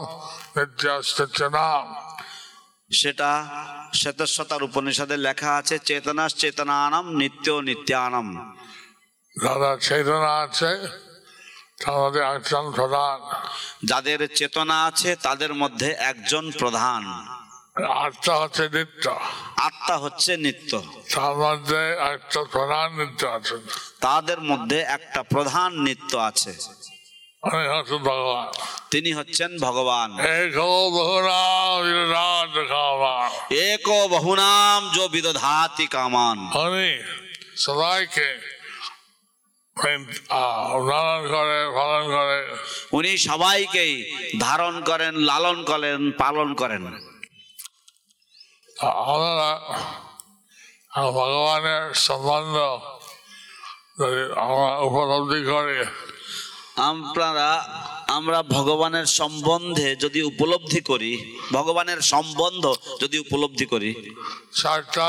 নিত্য 0.55 1.41
নাম। 1.41 2.10
সেটা 2.91 3.45
শ্বেতস্বতার 3.93 4.63
উপনিষদে 4.63 5.17
লেখা 5.17 5.55
আছে 5.55 5.79
চেতনা 5.79 6.29
চেতনানাম 6.29 7.11
নিত্য 7.11 7.51
নিত্যানাম। 7.51 8.55
যারা 9.43 9.77
চেতনা 9.81 10.39
আছে 10.39 10.87
মধ্যে 11.87 12.21
একজন 12.21 12.71
প্রধান। 12.71 13.19
যাদের 13.85 14.27
চেতনা 14.35 14.85
আছে 14.85 15.15
তাদের 15.15 15.53
মধ্যে 15.53 15.91
একজন 15.91 16.51
প্রধান। 16.51 17.05
আত্মা 17.85 18.37
হচ্ছে 18.37 18.69
নিত্য। 18.73 19.19
আত্মা 19.57 19.97
হচ্ছে 19.97 20.37
নিত্য। 20.37 20.83
তার 21.15 21.35
মধ্যে 21.35 21.91
একটা 22.13 22.43
প্রধান 22.43 22.99
নিত্য 22.99 23.27
আছে। 23.27 23.57
তাদের 23.99 24.41
মধ্যে 24.41 24.79
একটা 24.79 25.23
প্রধান 25.23 25.81
নিত্য 25.81 26.17
আছে। 26.17 26.53
তিনি 28.91 29.11
হচ্ছেন 29.13 29.51
ভগবান। 29.59 30.09
এক 33.71 33.87
বহুনাম 34.09 34.89
যো 34.95 35.03
বিদধাতি 35.07 35.87
কামান। 35.87 36.37
উনি 36.59 36.91
সবাইকে 37.57 38.27
উনি 42.91 43.17
সবাইকেই 43.17 43.93
ধারণ 44.39 44.81
করেন 44.81 45.13
লালন 45.15 45.63
করেন 45.63 46.11
পালন 46.11 46.53
করেন। 46.53 46.83
আমরা 48.81 49.49
ভগবানের 51.11 51.93
সম্বন্ধ 51.93 52.55
আমরা 54.37 54.71
উপলব্ধি 54.87 55.41
করি 55.51 55.77
আপনারা 56.75 57.65
আমরা 58.07 58.43
ভগবানের 58.43 59.05
সম্বন্ধে 59.05 59.95
যদি 59.95 60.21
উপলব্ধি 60.21 60.81
করি 60.81 61.39
ভগবানের 61.51 62.01
সম্বন্ধ 62.01 62.73
যদি 63.01 63.19
উপলব্ধি 63.19 63.65
করি। 63.65 64.15
চারটা 64.61 65.07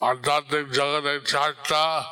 আধ্যাত্মিক 0.00 0.66
জগতে 0.72 1.20
চারটা 1.26 2.02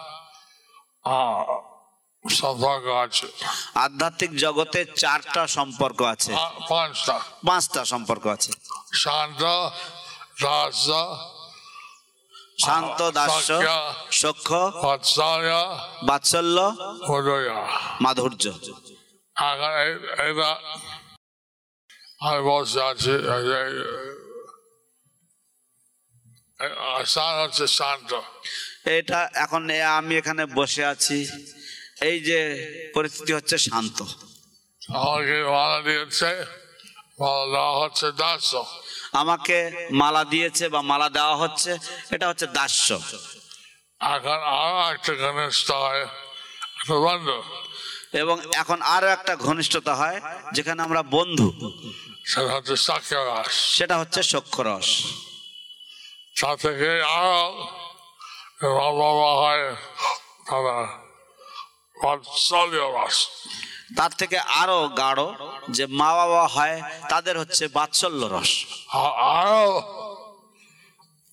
সম্পর্ক 2.24 2.86
আছে। 2.86 3.26
আধ্যাত্মিক 3.74 4.30
জগতে 4.36 4.84
চারটা 4.96 5.46
সম্পর্ক 5.46 6.02
আছে। 6.02 6.32
পাঁচটা। 6.68 7.20
পাঁচটা 7.46 7.84
সম্পর্ক 7.84 8.26
আছে। 8.26 8.50
শান্ত 8.92 9.42
দাস 10.42 10.88
শান্ত 12.58 13.00
দাস্য 13.10 13.50
সখ্য 14.20 14.60
বাৎসল্য 16.08 16.58
মাধুর্য। 18.00 18.44
হচ্ছে 27.40 27.66
শান্ত। 27.78 28.10
এটা 28.96 29.20
এখন 29.34 29.62
আমি 29.96 30.12
এখানে 30.20 30.42
বসে 30.58 30.82
আছি। 30.84 31.18
এই 32.08 32.16
যে 32.20 32.40
পরিস্থিতি 32.94 33.32
হচ্ছে 33.32 33.56
শান্ত। 33.58 33.98
আমাকে 34.96 35.36
মালা 35.54 35.78
দিয়েছে 35.86 36.30
মালা 37.20 37.64
হচ্ছে 37.80 38.06
দাস 38.22 38.54
আমাকে 39.12 39.88
মালা 39.90 40.22
দিয়েছে 40.24 40.64
বা 40.68 40.80
মালা 40.82 41.08
দেওয়া 41.08 41.36
হচ্ছে 41.36 41.70
এটা 42.10 42.26
হচ্ছে 42.28 42.46
দাস্য। 42.46 42.88
এখন 44.00 44.38
আরও 44.64 44.78
একটা 44.94 45.12
ঘনিষ্ঠ 45.24 45.68
হয় 45.70 46.04
এবং 48.22 48.36
এখন 48.62 48.78
আরও 48.94 49.08
একটা 49.08 49.32
ঘনিষ্ঠতা 49.36 49.92
হয় 49.94 50.18
যেখানে 50.52 50.80
আমরা 50.82 51.02
বন্ধু। 51.16 51.48
সেটা 52.30 52.52
হচ্ছে 52.56 52.74
সাক্ষাৎ 52.76 53.46
সেটা 53.76 53.94
হচ্ছে 53.98 54.20
সক্ষরস 54.22 54.88
তা 56.40 56.50
থেকে 56.56 56.90
আরও 57.02 57.42
হয় 59.42 59.64
তারা 60.48 60.76
বাৎসল্য 62.02 62.74
রস। 62.96 63.18
তার 63.96 64.12
থেকে 64.20 64.38
আরও 64.62 64.78
গাঢ় 65.00 65.26
যে 65.76 65.84
মা 65.98 66.10
বাবা 66.16 66.44
হয় 66.46 66.76
তাদের 67.08 67.34
হচ্ছে 67.38 67.64
বাৎসল্য 67.76 68.22
রস। 68.34 68.52
আরও 69.38 69.66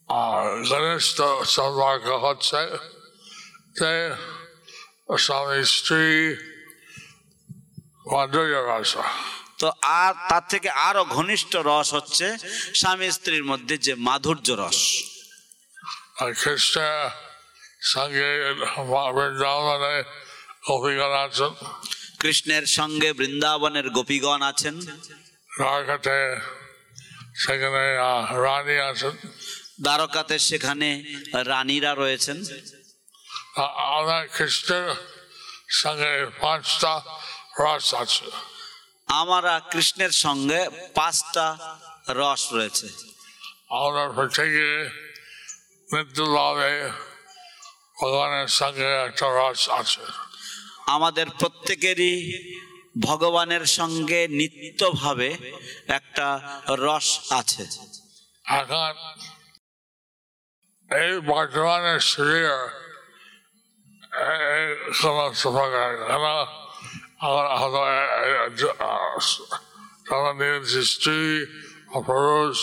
আর 0.09 0.43
ঘনিষ্ঠ 0.69 1.17
সম্পর্ক 1.55 2.07
হচ্ছে 2.25 2.61
যে 3.79 3.91
স্বামী 5.25 5.59
স্ত্রী 5.75 6.07
রস 8.69 8.91
তো 9.59 9.67
আর 10.01 10.13
তার 10.29 10.45
থেকে 10.49 10.69
আরও 10.87 11.03
ঘনিষ্ঠ 11.17 11.51
রস 11.69 11.87
হচ্ছে 11.93 12.25
স্বামী 12.81 13.07
স্ত্রীর 13.11 13.45
মধ্যে 13.51 13.75
যে 13.85 13.93
মাধুর্য 14.07 14.47
রস। 14.61 14.79
আর 16.21 16.29
খ্রিস্টের 16.41 17.09
সঙ্গে 17.93 18.29
বৃন্দাবনে 19.15 19.95
অভিজ্ঞান 20.75 21.13
আছেন 21.25 21.51
কৃষ্ণের 22.19 22.65
সঙ্গে 22.65 23.13
বৃন্দাবনের 23.13 23.89
গোপীগণ 23.89 24.41
আছেন। 24.41 24.79
দ্বারকাতে 24.79 26.39
সেখানে 27.35 27.83
রানী 28.43 28.77
আছেন। 28.77 29.11
দ্বারকাতে 29.81 30.39
সেখানে 30.39 30.89
রানীরা 31.33 31.95
রয়েছেন। 31.95 32.37
আমরা 33.95 34.27
খ্রিস্টের 34.27 34.95
সঙ্গে 35.69 36.25
পাঁচটা 36.41 37.01
রস 37.59 37.93
আছে। 37.93 38.25
আমরা 39.07 39.61
কৃষ্ণের 39.71 40.11
সঙ্গে 40.11 40.69
পাঁচটা 40.95 41.57
রস 42.09 42.53
রয়েছে। 42.53 42.87
আমরা 43.69 44.09
প্রত্যেকে 44.09 44.89
মৃত্যুভাবে 45.93 46.89
ভগবানের 48.01 48.47
সঙ্গে 48.47 48.87
একটা 49.07 49.25
রস 49.39 49.69
আছে। 49.69 50.28
আমাদের 50.89 51.27
প্রত্যেকেরই 51.39 52.15
ভগবানের 52.99 53.65
সঙ্গে 53.65 54.27
নিত্যভাবে 54.31 55.29
একটা 55.87 56.27
রস 56.69 57.07
আছে। 57.29 57.63
এখন 58.45 58.93
এই 60.91 61.13
বর্তমানে 61.27 61.93
শরীর 62.11 62.49
সমস্ত 64.93 65.43
প্রকার 65.47 65.89
কেন? 65.97 66.25
হয়তো 67.21 67.81
সারাদিন 70.09 70.57
সৃষ্টি 70.65 71.19
পুরুষ 72.07 72.57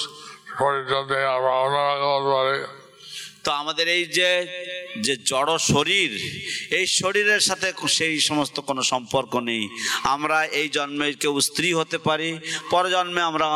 পরিচর্যে 0.58 1.20
আমরা 1.26 1.56
তো 3.46 3.52
আমাদের 3.62 3.86
এই 3.96 4.04
যে 4.18 4.30
যে 5.06 5.14
জড় 5.30 5.52
শরীর 5.72 6.10
এই 6.78 6.86
শরীরের 6.98 7.42
সাথে 7.48 7.68
সেই 7.98 8.16
সমস্ত 8.28 8.56
কোনো 8.68 8.82
সম্পর্ক 8.92 9.32
নেই। 9.50 9.62
আমরা 10.14 10.38
এই 10.60 10.68
জন্মে 10.76 11.08
কেউ 11.22 11.34
স্ত্রী 11.48 11.68
হতে 11.80 11.98
পারি 12.06 12.30
পরে 12.72 12.88
জন্মে 12.96 13.22
আমরা 13.30 13.48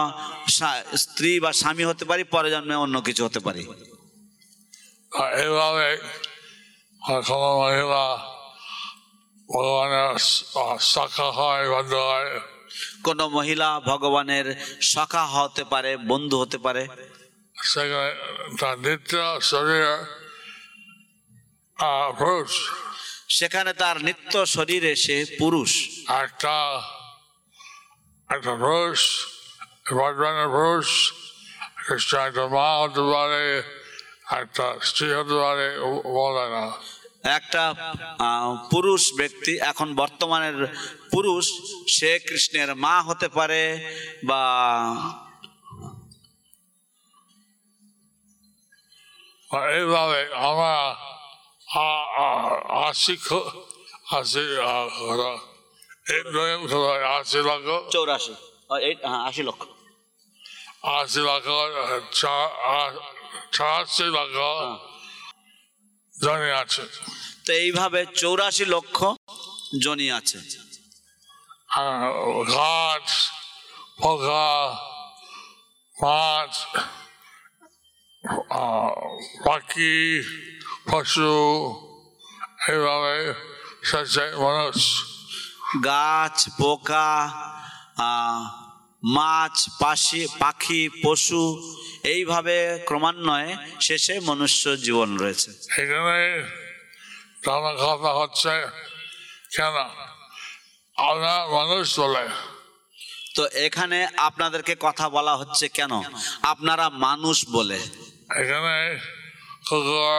স্ত্রী 1.05 1.33
বা 1.45 1.51
স্বামী 1.61 1.85
হতে 1.91 2.05
পারি 2.11 2.23
পরে 2.35 2.49
জন্মে 2.55 2.75
অন্য 2.85 2.97
কিছু 3.07 3.23
হতে 3.27 3.41
পারি। 3.47 3.63
আর 5.13 5.31
এইভাবে 5.45 5.89
কোনো 7.29 7.49
মহিলা 7.63 8.05
ভগবানের 9.49 10.11
শাখা 10.93 11.29
হয় 11.39 11.65
বন্ধ 11.75 11.93
হয়। 12.11 12.31
কোনো 13.07 13.25
মহিলা 13.37 13.69
ভগবানের 13.91 14.47
সখা 14.93 15.25
হতে 15.35 15.63
পারে 15.73 15.91
বন্ধু 16.11 16.37
হতে 16.43 16.59
পারে। 16.67 16.83
সেখানে 17.63 18.11
তার 18.61 18.79
নিত্য 18.79 19.41
শরীর 19.41 19.85
পুরুষ। 22.19 22.71
সেখানে 23.29 23.73
তার 23.73 24.03
নিত্য 24.03 24.47
শরীরে 24.47 24.97
সে 24.97 25.25
পুরুষ। 25.39 25.89
একটা 26.09 26.83
একটা 28.29 28.55
পুরুষ 28.55 29.27
বর্তমানের 29.93 30.49
পুরুষ 30.49 31.13
কৃষ্ণ 31.87 32.19
একটা 32.19 32.47
মা 32.47 32.69
হতে 32.83 33.01
পারে 33.01 33.63
একটা 34.41 34.79
স্ত্রী 34.83 35.13
হতে 35.13 35.35
পারে 35.35 35.79
বলে 36.05 36.47
না। 36.51 36.65
একটা 37.25 37.75
পুরুষ 38.71 39.13
ব্যক্তি 39.15 39.59
এখন 39.59 39.95
বর্তমানের 39.95 40.67
পুরুষ 41.13 41.47
সে 41.89 42.19
কৃষ্ণের 42.19 42.75
মা 42.75 43.03
হতে 43.03 43.29
পারে 43.29 43.63
বা 44.25 44.43
এইভাবে 49.51 50.21
আমরা 50.49 50.75
আশি 52.89 53.15
আশি 54.19 54.45
আশি 57.19 57.39
লক্ষ 57.49 57.69
চৌরাশি 57.95 58.35
হ্যাঁ 59.05 59.21
আশি 59.29 59.43
লক্ষ। 59.49 59.63
আশি 60.99 61.21
লক্ষ 61.29 61.49
ছয়াশি 63.57 64.07
লক্ষ 64.17 64.39
জনে 66.15 66.51
আছে। 66.63 66.83
তো 67.47 67.51
এইভাবে 67.65 68.01
চৌরাশি 68.21 68.65
লক্ষ 68.75 68.99
জনি 69.85 70.07
আছে। 70.19 70.39
আর 71.81 72.01
গাছ 72.57 73.09
পোকা 74.01 74.51
মাছ 75.97 76.53
পাখি 79.47 79.95
পশু 80.91 81.35
এইভাবে 82.69 83.17
মানুষ। 84.45 84.79
গাছ 85.85 86.49
পোকা 86.59 87.11
মাছ 89.17 89.57
পাশি 89.81 90.23
পাখি 90.39 90.81
পশু 91.05 91.43
এইভাবে 92.05 92.57
ক্রমান্বয়ে 92.87 93.57
শেষে 93.81 94.15
মনুষ্য 94.21 94.63
জীবন 94.85 95.11
রয়েছে। 95.23 95.51
এখানে 95.83 96.19
তার 97.45 97.77
কথা 97.85 98.11
হচ্ছে 98.21 98.53
কেন? 99.57 99.77
আমরা 100.97 101.35
মানুষ 101.57 101.87
বলে। 102.01 102.25
তো 103.37 103.43
এখানে 103.67 103.99
আপনাদেরকে 104.29 104.75
কথা 104.81 105.07
বলা 105.09 105.35
হচ্ছে 105.37 105.69
কেন? 105.69 105.93
আপনারা 106.43 106.87
মানুষ 107.07 107.37
বলে। 107.57 107.79
এখানে 108.39 108.77
এখানে 109.69 110.13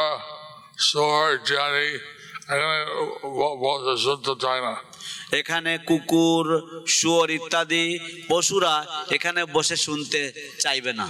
শুনতে 4.06 4.34
চায় 4.44 4.62
না। 4.68 4.74
এখানে 5.40 5.72
কুকুর 5.90 6.46
শুয়োর 6.88 7.30
ইত্যাদি 7.38 7.86
পশুরা 8.30 8.76
এখানে 9.16 9.42
বসে 9.56 9.78
শুনতে 9.86 10.22
চাইবে 10.60 10.92
না। 11.00 11.06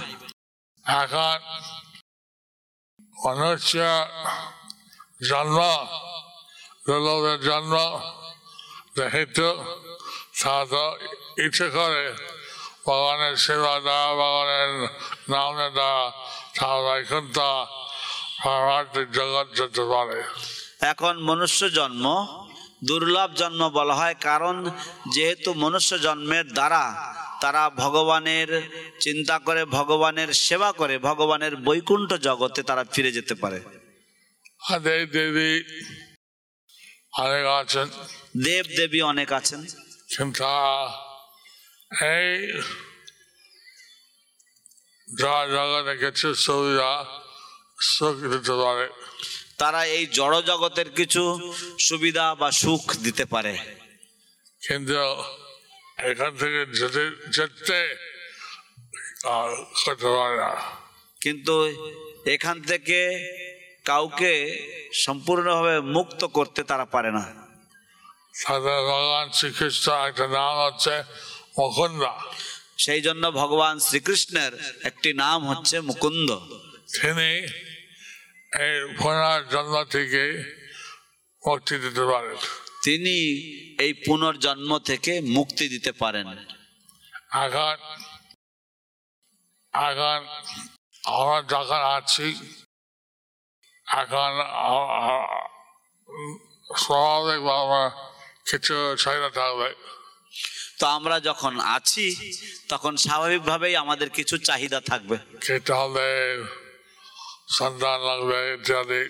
এখন 0.86 1.38
মনুষ্য 3.24 3.78
জন্ম 5.30 5.58
জন্ম 7.48 7.74
যেহেতু 8.96 9.48
ইচ্ছে 11.44 11.66
করে 11.76 12.04
ভগবানের 12.86 13.36
সেবা 13.36 13.80
দেওয়া 13.80 14.08
ভগবানের 14.14 14.72
নামে 15.28 15.70
দেওয়া 15.70 16.12
জগৎ 19.12 19.48
যেতে 19.56 19.82
পারে। 19.82 20.22
এখন 20.80 21.14
মনুষ্য 21.22 21.70
জন্ম 21.70 22.04
দুর্লভ 22.84 23.30
জন্ম 23.34 23.70
বলা 23.70 23.94
হয় 23.94 24.14
কারণ 24.20 24.56
যেহেতু 25.14 25.54
মনুষ্য 25.54 25.98
জন্মের 25.98 26.46
দ্বারা 26.52 26.84
তারা 27.40 27.70
ভগবানের 27.70 28.48
চিন্তা 29.00 29.38
করে 29.38 29.64
ভগবানের 29.64 30.32
সেবা 30.32 30.72
করে 30.72 30.98
ভগবানের 30.98 31.56
বৈকুণ্ঠ 31.56 32.12
জগতে 32.12 32.62
তারা 32.62 32.84
ফিরে 32.92 33.12
যেতে 33.12 33.34
পারে। 33.34 33.60
দেবী 34.80 35.50
অনেক 37.18 37.44
আছেন। 37.60 37.86
দেব 38.44 38.64
দেবী 38.76 39.00
অনেক 39.02 39.32
আছেন। 39.32 39.60
এই 41.92 42.52
যা 45.18 45.46
জগতে 45.46 45.96
কিছু 45.96 46.34
সুবিধা 46.34 47.04
সুখ 47.80 48.14
দিতে 48.16 48.52
পারে 48.52 48.88
তারা 49.58 49.84
এই 49.84 50.06
জড় 50.06 50.42
জগতের 50.42 50.90
কিছু 50.90 51.54
সুবিধা 51.78 52.34
বা 52.34 52.52
সুখ 52.52 52.96
দিতে 52.96 53.24
পারে। 53.24 53.58
কিন্তু 54.68 54.94
এখান 55.98 56.36
থেকে 56.36 56.66
যেতে 56.66 57.10
যেতে 57.30 57.94
আহ, 59.24 59.54
করতে 59.86 60.06
পারে 60.06 60.36
না। 60.36 60.54
কিন্তু 61.20 61.72
এখান 62.26 62.62
থেকে 62.62 63.28
কাউকে 63.84 64.32
সম্পূর্ণভাবে 64.92 65.80
মুক্ত 65.80 66.24
করতে 66.24 66.62
তারা 66.62 66.84
পারে 66.84 67.10
না। 67.10 67.20
তাদের 68.46 68.80
ভগবান 68.86 69.30
শ্রীকৃষ্ণ 69.30 69.92
একটা 69.92 70.26
নাম 70.26 70.66
হচ্ছে 70.66 71.02
মুকুন্দা 71.58 72.12
সেই 72.78 73.00
জন্য 73.00 73.30
ভগবান 73.30 73.78
শ্রীকৃষ্ণের 73.78 74.52
একটি 74.84 75.12
নাম 75.12 75.48
হচ্ছে 75.48 75.80
মুকুন্দ। 75.80 76.30
তিনি 77.00 77.30
এই 78.62 78.94
পুনর্জন্ম 78.98 79.84
থেকে 79.84 80.22
মুক্তি 81.46 81.78
দিতে 81.78 82.04
পারেন। 82.04 82.36
তিনি 82.82 83.16
এই 83.84 83.92
পুনর্জন্ম 83.92 84.78
থেকে 84.78 85.20
মুক্তি 85.20 85.68
দিতে 85.68 85.92
পারেন। 85.92 86.26
এখন 87.32 87.76
এখন 89.72 90.20
আমরা 91.04 91.42
যখন 91.42 91.80
আছি। 91.96 92.28
এখন 93.86 94.32
স্বাভাবিকভাবে 96.76 97.82
কিছু 98.50 98.96
চাহিদা 98.98 99.30
থাকবে। 99.30 99.74
তো 100.82 100.88
আমরা 100.88 101.20
যখন 101.20 101.60
আছি 101.60 102.06
তখন 102.68 102.96
স্বাভাবিকভাবেই 102.96 103.76
আমাদের 103.76 104.10
কিছু 104.10 104.38
চাহিদা 104.38 104.80
থাকবে। 104.80 105.16
খেতে 105.40 105.72
হবে 105.74 106.08
সন্তান 107.48 107.98
লাগবে 108.00 108.38
ইত্যাদি। 108.54 109.02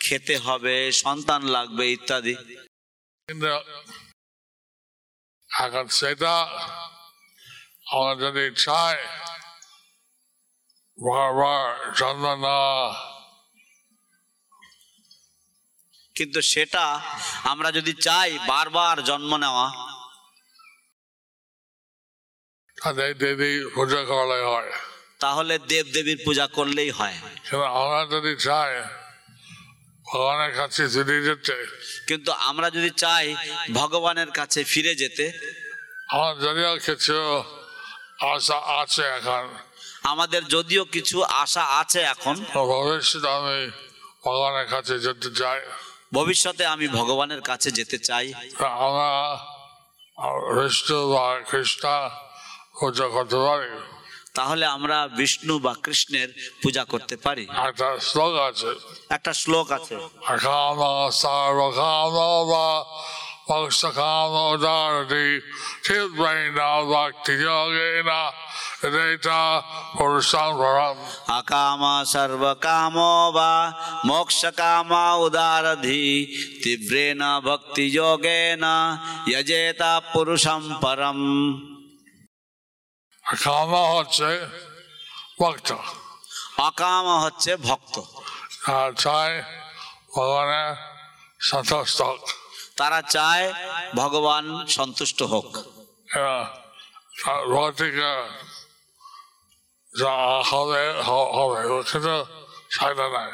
খেতে 0.00 0.36
হবে 0.38 0.92
সন্তান 0.92 1.42
লাগবে 1.46 1.92
ইত্যাদি। 1.92 2.34
কিন্তু 3.28 3.46
এখন 5.50 5.86
সেটা 5.88 6.34
আমরা 7.92 8.14
যদি 8.20 8.44
চাই 8.56 8.96
বারবার 10.98 11.70
কিন্তু 16.14 16.40
সেটা 16.42 17.00
আমরা 17.44 17.72
যদি 17.72 17.92
চাই 17.92 18.38
বারবার 18.46 19.04
জন্ম 19.04 19.36
নেওয়া 19.36 19.83
তাদের 22.84 23.18
দেবী 23.18 23.52
পূজা 23.74 24.04
করলে 24.04 24.42
হয়। 24.42 24.70
তাহলে 25.18 25.58
দেব 25.58 25.86
দেবীর 25.92 26.18
পূজা 26.24 26.46
করলেই 26.46 26.90
হয়। 26.90 27.16
কিন্তু 27.58 27.62
আমরা 27.72 28.04
যদি 28.10 28.32
চাই 28.38 28.72
ভগবানের 30.12 30.52
কাছে 30.56 30.82
ফিরে 30.88 31.22
যেতে 31.22 31.56
কিন্তু 32.08 32.32
আমরা 32.32 32.70
যদি 32.70 32.90
চাই 32.90 33.36
ভগবানের 33.72 34.30
কাছে 34.30 34.64
ফিরে 34.64 34.94
যেতে 34.94 35.32
আমার 36.08 36.38
যদিও 36.38 36.76
কিছু 36.86 37.16
আশা 38.20 38.58
আছে 38.80 39.02
এখন। 39.02 39.48
আমাদের 40.02 40.44
যদিও 40.48 40.84
কিছু 40.84 41.22
আশা 41.22 41.64
আছে 41.80 42.00
এখন। 42.00 42.44
ভবিষ্যতে 42.54 43.28
আমি 43.28 43.70
ভগবানের 44.24 44.66
কাছে 44.66 44.98
যেতে 44.98 45.30
চাই। 45.34 45.60
ভবিষ্যতে 46.12 46.66
আমি 46.66 46.88
ভগবানের 46.88 47.40
কাছে 47.40 47.70
যেতে 47.70 47.98
চাই। 47.98 48.32
আমরা 48.68 49.10
বিষ্ণু 50.56 50.98
বা 51.08 51.40
কৃষ্ণ 51.50 51.84
পূজা 52.80 53.06
করতে 53.08 53.36
পারি। 53.36 53.68
তাহলে 54.34 54.66
আমরা 54.66 55.08
বিষ্ণু 55.16 55.58
বা 55.58 55.74
কৃষ্ণের 55.82 56.28
পূজা 56.62 56.84
করতে 56.84 57.16
পারি। 57.16 57.46
একটা 57.68 57.98
শ্লোক 58.00 58.34
আছে। 58.36 58.74
একটা 59.08 59.32
শ্লোক 59.32 59.72
আছে। 59.72 59.96
অকাম 60.28 61.10
সর্বকাম 61.10 62.14
বা 62.50 62.84
মোক্ষকাম 63.50 64.32
উদারতি 64.54 65.40
চিদ্বৈন 65.82 66.58
ভক্তি 66.84 67.34
যোগেন 67.36 68.08
পরম 70.58 70.96
আকাম 71.28 72.04
সর্বকাম 72.04 72.94
বা 73.34 73.72
মোক্ষ 74.04 74.46
কাম 74.56 74.90
উদারধি 75.18 76.26
তীব্রেণ 76.62 77.20
ভক্তি 77.44 77.90
যোগেন 77.90 78.62
যজেতা 79.32 80.00
পুরুষম 80.12 80.62
পরম। 80.80 81.73
কাম 83.26 83.70
হচ্ছে 83.94 84.28
ভক্ত 85.38 85.68
হচ্ছে 87.24 87.50
ভক্ত 87.56 87.96
আর 88.68 88.90
চাই 88.94 89.32
ভগবানের 90.14 90.70
সন্তুষ্ট 91.40 91.98
হোক। 92.02 92.20
তারা 92.76 93.00
চায় 93.02 93.46
ভগবান 93.94 94.44
সন্তুষ্ট 94.68 95.18
হোক 95.22 95.48
যা 99.92 100.14
হবে 100.42 100.82
হবে 101.34 101.60
কিন্তু 101.90 102.14
চাহিদা 102.70 103.06
নাই 103.08 103.30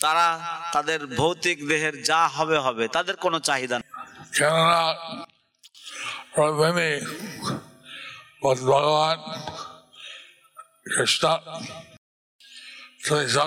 তারা 0.00 0.26
তাদের 0.72 1.00
ভৌতিক 1.16 1.58
দেহের 1.68 1.94
যা 2.02 2.20
হবে 2.28 2.56
হবে 2.58 2.84
তাদের 2.88 3.14
কোনো 3.16 3.38
চাহিদা 3.40 3.76
নেই 3.78 3.90
কেননা 4.34 4.80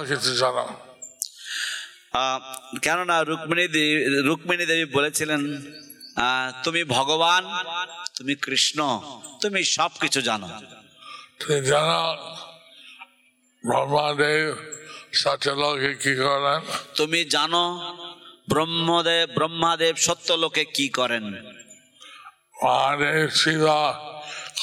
কিছু 0.08 0.32
জানো 0.36 0.66
আহ, 2.14 2.40
কেননা 2.82 3.24
রুক্মিণী 3.24 3.68
দেবী 3.68 3.94
রুক্মিণী 4.24 4.66
দেবী 4.66 4.86
বলেছিলেন 4.86 5.42
তুমি 6.64 6.84
ভগবান 6.84 7.44
তুমি 8.16 8.36
কৃষ্ণ 8.36 8.80
তুমি 9.42 9.64
সব 9.64 9.92
কিছু 10.02 10.22
জানো 10.22 10.48
তুমি 11.40 11.62
জানো 11.62 12.02
ব্রহ্মাদেব 13.64 14.56
সত্যলোকে 15.14 15.94
কি 15.94 16.14
করেন? 16.16 16.62
তুমি 16.96 17.26
জানো 17.26 17.64
ব্রহ্মদেব 18.50 19.30
ব্রহ্মাদেব 19.36 19.96
সত্যলোকে 19.96 20.66
কি 20.66 20.90
করেন? 20.90 21.24
মহাদেব 22.64 23.30
শিবা 23.30 24.09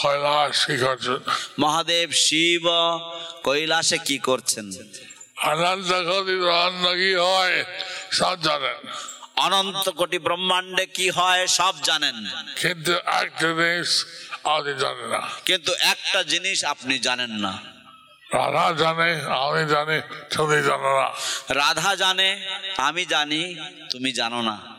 কৈলাস 0.03 0.67
কি 0.67 0.77
করছেন 0.77 1.19
মহাদেব 1.59 2.11
শিব 2.11 2.67
কৈলাসে 3.43 3.99
কি 3.99 4.19
করছেন? 4.19 4.67
অনন্ত 5.45 5.91
কোটি 5.99 6.35
ব্রহ্মাণ্ড 6.39 6.87
কি 6.87 7.15
হয় 7.15 7.65
সব 8.13 8.43
জানেন। 8.43 8.79
অনন্ত 9.37 9.89
কোটি 9.89 10.19
ব্রহ্মাণ্ডে 10.19 10.87
কি 10.87 11.11
হয় 11.11 11.47
সব 11.47 11.75
জানেন। 11.83 12.17
কিন্তু 12.57 12.93
একটা 13.05 13.43
জিনিস 13.43 13.89
আপনি 14.45 14.73
জানেন 14.79 15.07
না। 15.09 15.29
কিন্তু 15.45 15.73
একটা 15.73 16.23
জিনিস 16.23 16.65
আপনি 16.65 16.99
জানেন 16.99 17.31
না। 17.31 17.59
রাধা 18.35 18.73
জানে 18.73 19.11
আমি 19.47 19.63
জানি 19.69 20.01
তুমি 20.37 20.63
জানো 20.63 20.91
না। 21.01 21.09
রাধা 21.51 21.97
জানে 21.97 22.29
আমি 22.79 23.05
জানি 23.05 23.57
তুমি 23.91 24.13
জানো 24.13 24.43
না। 24.43 24.76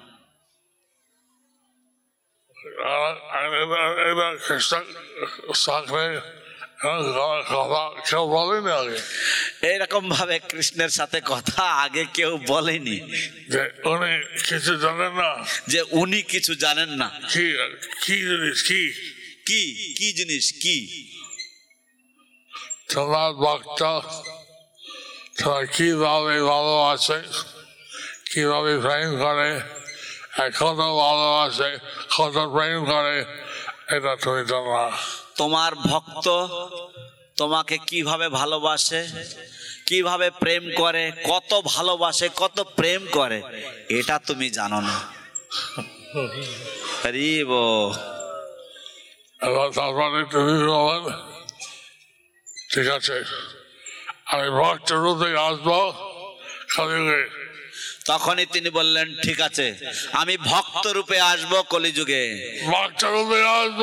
এইরকম 9.61 10.09
ভাবে 10.09 10.39
কৃষ্ণের 10.49 10.89
সাথে 10.89 11.21
কথা 11.25 11.63
আগে 11.63 12.05
কেউ 12.13 12.39
বলেনি। 12.47 12.99
যে 13.49 13.71
উনি 13.83 14.39
কিছু 14.49 14.75
জানেন 14.75 15.13
না। 15.13 15.45
যে 15.67 15.83
উনি 15.91 16.21
কিছু 16.21 16.55
জানেন 16.55 16.89
না 16.89 17.21
কি? 17.33 17.57
জিনিস 18.07 18.63
কি 18.63 18.93
কি 19.45 19.93
কি 19.97 20.13
জিনিস? 20.13 20.53
কি? 20.61 21.07
তোমার 22.93 23.33
ভক্ত 23.33 23.83
তোমার 25.37 25.67
কীভাবে 25.67 26.41
ভালোবাসে 26.41 27.21
কীভাবে 28.33 28.79
প্রেম 28.79 29.17
করে 29.17 29.76
ভালোবাসে 30.37 31.77
কত 32.17 32.37
প্রেম 32.53 32.85
করে 32.85 33.25
এটা 33.95 34.15
তুমি 34.15 34.45
জানো 34.45 34.71
না 34.77 34.91
তোমার 35.37 35.75
ভক্ত 35.75 36.27
তোমাকে 37.37 37.77
কীভাবে 37.87 38.29
ভালোবাসে? 38.29 39.07
কীভাবে 39.85 40.31
প্রেম 40.31 40.63
করে? 40.75 41.11
কত 41.31 41.61
ভালোবাসে 41.65 42.29
কত 42.35 42.57
প্রেম 42.75 43.07
করে? 43.11 43.41
এটা 43.89 44.19
তুমি 44.19 44.49
জানো 44.49 44.81
না। 44.81 44.95
হরিব 47.03 47.51
তারপরে 49.75 50.25
তুমি 50.25 50.55
ঠিক 52.73 52.87
আছে। 52.87 53.23
আমি 54.25 54.49
ভক্ত 54.49 54.91
রূপে 54.93 55.29
আসব 55.37 55.69
কলিযুগে 56.75 57.36
তখনই 58.07 58.45
তিনি 58.45 58.69
বললেন 58.69 59.15
ঠিক 59.23 59.41
আছে 59.41 59.75
আমি 60.11 60.37
ভক্ত 60.37 60.87
রূপে 60.87 61.19
আসব 61.19 61.61
কলিযুগে। 61.61 62.23
ভক্ত 62.65 63.05
রূপে 63.05 63.43
আসব। 63.43 63.81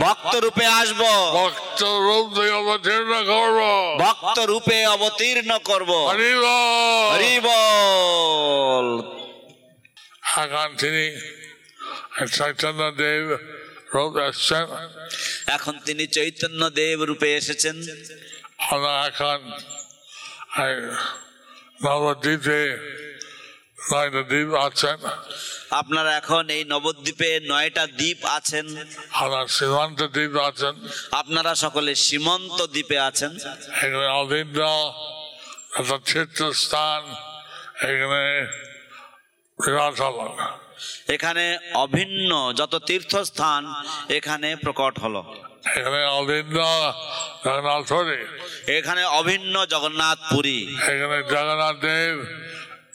ভক্ত 0.00 0.36
রূপে 0.36 0.66
আসব। 0.66 1.02
ভক্ত 1.34 1.82
রূপ 1.82 2.38
অবতীর্ণ 2.38 3.24
করব। 3.26 3.60
ভক্ত 4.04 4.38
রূপে 4.38 4.86
অবতীর্ণ 4.86 5.58
করব। 5.58 5.92
হরি 5.92 7.40
বল। 7.42 9.20
এখন 10.36 10.68
তিনি 10.78 11.04
চৈতন্য 12.36 12.90
দেব 12.90 13.38
রূপ 13.94 14.16
এসছেন। 14.18 14.66
এখন 15.46 15.78
তিনি 15.84 16.06
চৈতন্য 16.06 16.70
দেব 16.70 17.02
রূপে 17.02 17.36
এসেছেন। 17.36 17.76
এখন 19.06 19.38
নবদ্বীপে 21.84 22.62
নয়টা 23.80 24.22
দ্বীপ 24.30 24.50
আছেন 24.66 24.98
আপনারা 25.80 26.10
এখন 26.20 26.44
এই 26.56 26.62
নবদ্বীপে 26.72 27.30
নয়টা 27.52 27.84
দ্বীপ 28.00 28.20
আছেন। 28.38 28.66
আমরা 29.22 29.40
সীমান্ত 29.58 30.00
দ্বীপ 30.16 30.34
আছেন 30.50 30.74
আপনারা 31.20 31.52
সকলে 31.64 31.92
সীমন্ত 32.06 32.58
দ্বীপে 32.74 32.98
আছেন। 33.08 33.32
এখানে 33.84 34.06
অভিন্ন 34.22 34.58
একটা 35.80 35.96
তীর্থস্থান 36.08 37.02
এখানে 37.90 38.22
বিরাট 39.58 39.94
এখানে 41.14 41.44
অভিন্ন 41.84 42.30
যত 42.60 42.74
তীর্থস্থান 42.88 43.62
এখানে 44.18 44.48
প্রকট 44.64 44.94
হলো। 45.04 45.22
এখানে 45.78 46.00
অভিন্ন 46.20 46.56
জগন্নাথ 47.44 47.78
পুরী 47.92 48.20
এখানে 48.78 49.02
অভিন্ন 49.20 49.54
জগন্নাথ 49.72 50.18
পুরী 50.32 50.58
এখানে 50.92 51.16
জগন্নাথ 51.32 51.76
দেব 51.86 52.16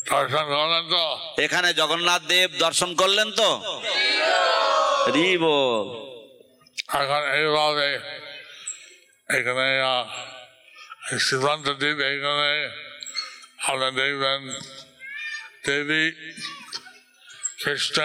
দর্শন 0.05 0.45
করলেন 0.53 0.83
তো? 0.93 1.03
এখানে 1.45 1.69
জগন্নাথ 1.73 2.21
দেব 2.31 2.49
দর্শন 2.65 2.89
করলেন 3.01 3.27
তো? 3.39 3.49
হরি 5.03 5.27
বল 5.43 5.85
এখন 6.99 7.23
এইভাবে 7.39 7.89
এখানে 9.29 9.67
সীমান্ত 11.25 11.67
দ্বীপ 11.81 11.97
এখানে 12.11 12.51
আপনি 13.69 13.89
দেখবেন 13.99 14.41
দেবী 15.65 16.03
খ্রিস্ট 17.61 17.97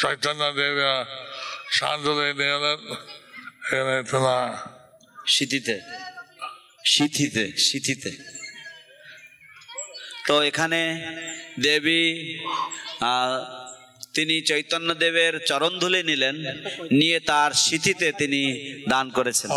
চৈতন্য 0.00 0.42
দেবী 0.58 0.82
শান্তলে 1.78 2.26
নিলেন 2.40 2.80
এখানে 3.66 3.96
তোমার 4.10 4.44
সিথিতে। 5.34 5.76
সিথিতে 6.84 7.44
সিথিতে। 7.68 8.10
তো 10.30 10.42
এখানে 10.42 10.80
দেবী 11.60 12.02
তিনি 14.14 14.36
চৈতন্য 14.40 14.94
দেবের 14.94 15.34
চরণধুলি 15.46 16.02
নিলেন 16.02 16.36
নিয়ে 16.92 17.20
তার 17.20 17.50
স্মৃতিতে 17.52 18.12
তিনি 18.12 18.42
দান 18.88 19.10
করেছেন। 19.10 19.50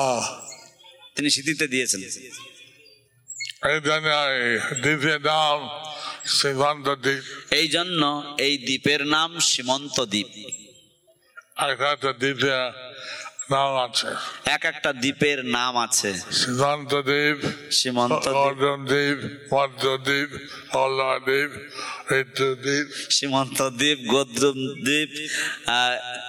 তিনি 1.16 1.30
স্মৃতিতে 1.30 1.66
দিয়েছেন। 1.68 2.02
এই 7.52 7.68
জন্য 7.68 8.02
এই 8.38 8.58
দ্বীপের 8.58 9.02
নাম 9.06 9.30
সীমান্ত 9.40 9.98
দ্বীপ। 10.04 10.28
দ্বীপে 12.20 12.52
নাম 13.52 13.72
আছে। 13.86 14.10
এক 14.56 14.64
একটা 14.72 14.90
দ্বীপের 15.02 15.40
নাম 15.58 15.74
আছে। 15.86 16.10
সিদ্ধান্ত 16.42 16.92
দ্বীপ 17.10 17.38
সীমন্ত 17.78 18.26
দ্বীপ। 18.26 18.36
অর্জুন 18.46 18.80
দ্বীপ 18.92 19.20
মধ্যদ্বীপ 19.54 20.30
হল্লাদ্বীপ 20.76 21.52
ঋতুদ্বীপ 22.22 22.88
সীমন্ত 23.18 23.60
দ্বীপ 23.80 24.00
গোদ্রুম 24.14 24.58
দ্বীপ 24.88 25.10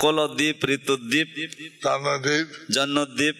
কোলদ্বীপ 0.03 0.57
ঋতুদ্বীপ 0.77 1.29
চন্দ্রদ্বীপ 1.85 2.47
জন্মদ্বীপ 2.77 3.37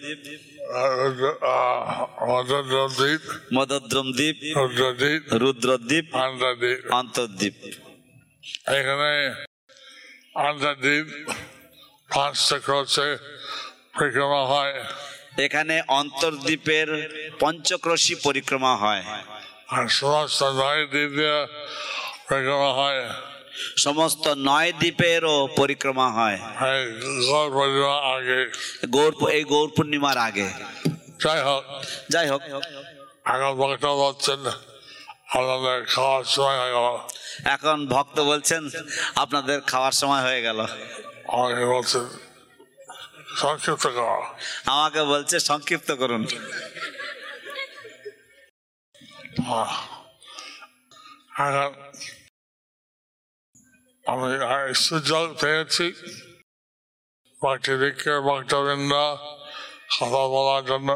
মধ্যদ্বীপ 2.29 3.21
মদদ্রম 3.55 4.07
দ্বীপ। 4.19 4.37
রুদ্রদ্বীপ 4.59 5.21
রুদ্রদ্বীপ 5.43 6.05
আন্দ্রদ্বীপ 6.25 6.79
অন্তর্দ্বীপ 6.99 7.55
এখানে 8.77 9.11
আন্দ্রদ্বীপ 10.47 11.05
পাঁচটা 12.15 12.57
ক্রসে 12.65 13.09
পরিক্রমা 13.99 14.45
হয়। 14.45 14.73
এখানে 15.37 15.81
অন্তর্দ্বীপের 15.87 16.87
পঞ্চক্রোশী 17.39 18.15
পরিক্রমা 18.15 18.75
হয়। 18.75 19.03
আর 19.67 19.87
সমস্ত 19.87 20.43
নয় 20.43 20.85
পরিক্রমা 22.29 22.73
হয়। 22.73 23.09
সমস্ত 23.77 24.27
নয় 24.27 24.73
দ্বীপেরও 24.73 25.47
পরিক্রমা 25.55 26.11
হয়। 26.11 26.37
গড় 27.31 27.89
আগে। 27.89 28.51
গৌর 28.89 29.29
এই 29.29 29.43
গৌর 29.43 29.69
পূর্ণিমার 29.75 30.17
আগে। 30.17 30.49
যাই 31.23 31.41
হোক। 31.41 31.63
যাই 32.09 32.27
হোক। 32.29 32.41
এখন 33.25 33.53
বক্তব্য 33.57 34.01
হচ্ছেন 34.09 34.39
আমাদের 35.33 35.85
খাওয়ার 35.85 36.23
সময় 36.23 36.57
হয়ে 36.59 36.73
গেল। 36.73 36.97
এখন 37.45 37.87
ভক্ত 37.87 38.19
বলছেন 38.19 38.69
আপনাদের 39.15 39.61
খাওয়ার 39.61 39.91
সময় 39.91 40.21
হয়ে 40.21 40.41
গেল। 40.41 40.59
আমাকে 41.27 41.65
বলছেন 41.65 42.24
সংক্ষিপ্ত 43.41 43.85
করা 43.97 44.17
আমাকে 44.73 45.01
বলছে 45.11 45.35
সংক্ষিপ্ত 45.49 45.89
করুন 46.01 46.21
এখন 51.45 51.71
আমি 54.05 54.27
এই 54.67 54.73
সুযোগ 54.87 55.25
পেয়েছি। 55.41 55.85
বাকি 57.41 57.73
দিকে 57.81 58.13
বক্তবৃন্দ 58.29 58.93
কথা 59.99 60.23
বলার 60.33 60.63
জন্য। 60.71 60.89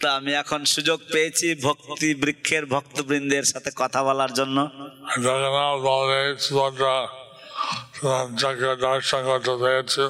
তা 0.00 0.08
আমি 0.18 0.32
এখন 0.42 0.60
সুযোগ 0.74 0.98
পেয়েছি 1.12 1.46
ভক্তি 1.66 2.08
বৃক্ষের 2.22 2.64
ভক্তবৃন্দের 2.74 3.44
সাথে 3.52 3.70
কথা 3.82 4.00
বলার 4.08 4.32
জন্য। 4.38 4.56
জগন্নাথ 5.24 6.38
সুভদ্রা 6.46 6.96
দর্শন 8.86 9.22
করতে 9.28 9.52
পেরেছি। 9.62 10.04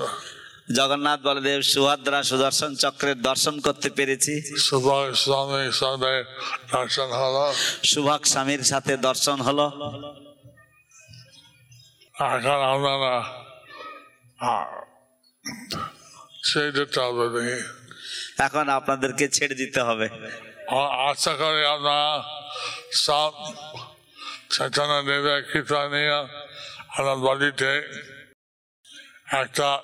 জগন্নাথ 0.74 1.20
বলদেব 1.20 1.62
সুভদ্রা 1.62 2.22
সুদর্শন 2.22 2.74
চক্রের 2.74 3.22
দর্শন 3.22 3.61
করতে 3.61 3.90
পেরেছি। 3.90 4.59
সুভাষ 4.59 5.28
দর্শন 6.72 7.20
হলো। 7.20 7.52
সুভাগ 7.85 8.24
স্বামীর 8.24 8.62
সাথে 8.62 8.96
দর্শন 8.96 9.40
হলো। 9.40 9.70
এখন 12.14 12.74
আপনারা 12.74 13.24
আহ, 14.40 14.66
দিতে 16.72 17.00
হবে 17.00 17.62
এখন 18.38 18.68
আপনাদেরকে 18.68 19.28
ছেড়ে 19.28 19.54
দিতে 19.54 19.80
হবে। 19.80 20.09
আশা 21.11 21.35
করি 21.35 21.66
আপনারা 21.66 22.22
সব 22.92 23.33
চৈতন্য 24.50 25.02
দেবের 25.02 25.42
কৃপা 25.42 25.88
নিয়ে 25.88 26.26
আপনার 26.98 27.16
বাড়িতে। 27.16 27.83
একটা 29.33 29.83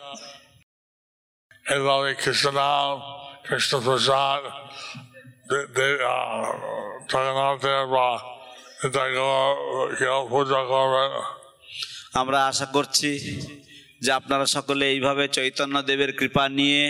এভাবে 1.66 2.14
কৃষ্ণ 2.14 2.50
নাম 2.50 3.00
কৃষ্ণ 3.48 3.80
প্রসাদ 3.80 4.42
দে- 5.50 5.66
দে- 5.74 6.00
আহ, 6.04 6.52
জগন্নাথের 7.08 7.86
বা 7.86 8.08
কেউ 9.98 10.28
পূজা 10.30 10.64
করবেন 10.64 11.10
আমরা 12.14 12.46
আশা 12.46 12.66
করছি 12.66 13.10
যে 14.00 14.12
আপনারা 14.12 14.46
সকলে 14.46 14.86
এইভাবে 14.88 15.28
চৈতন্য 15.28 15.82
দেবের 15.82 16.12
কৃপা 16.16 16.48
নিয়ে 16.48 16.82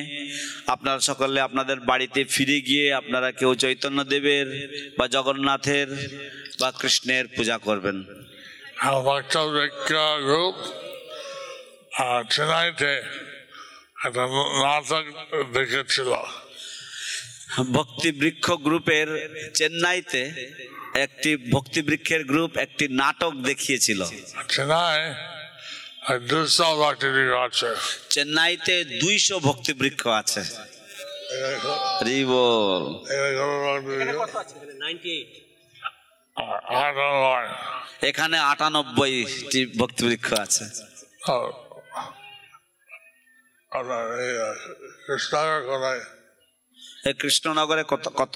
আপনারা 0.67 1.01
সকলে 1.01 1.41
আপনাদের 1.41 1.81
বাড়িতে 1.81 2.25
ফিরে 2.25 2.61
গিয়ে 2.61 2.95
আপনারা 2.95 3.33
কেউ 3.33 3.55
চৈতন্য 3.55 4.05
দেবের 4.05 4.47
বা 4.99 5.09
জগন্নাথের 5.09 5.89
বা 6.61 6.71
কৃষ্ণের 6.71 7.29
পূজা 7.29 7.59
করবেন। 7.59 8.05
চেন্নাইতে 12.31 13.03
একটা 14.05 14.27
নাটক 14.63 15.05
দেখেছিল 15.53 16.11
ভক্তি 17.73 18.13
বৃক্ষ 18.13 18.53
গ্রুপের 18.53 19.09
চেন্নাইতে 19.55 20.23
একটি 20.95 21.37
ভক্তি 21.53 21.83
বৃক্ষের 21.83 22.25
গ্রুপ 22.25 22.57
একটি 22.57 22.89
নাটক 22.89 23.33
দেখিয়েছিল। 23.35 24.01
চেন্নাই 24.49 25.01
আছে। 27.45 27.71
চেন্নাইতে 28.11 28.85
দুইশো 28.85 29.41
ভক্তি 29.41 29.73
বৃক্ষ 29.73 30.07
আছে। 30.07 30.43
রিবল। 32.05 32.83
এখানে 38.03 38.39
আটানব্বইটি 38.39 39.67
ভক্তি 39.79 40.07
বৃক্ষ 40.07 40.33
আছে। 40.33 40.65
এই 40.65 41.66
কৃষ্ণনগরে 47.21 47.83
কত? 47.89 48.05
কত 48.17 48.35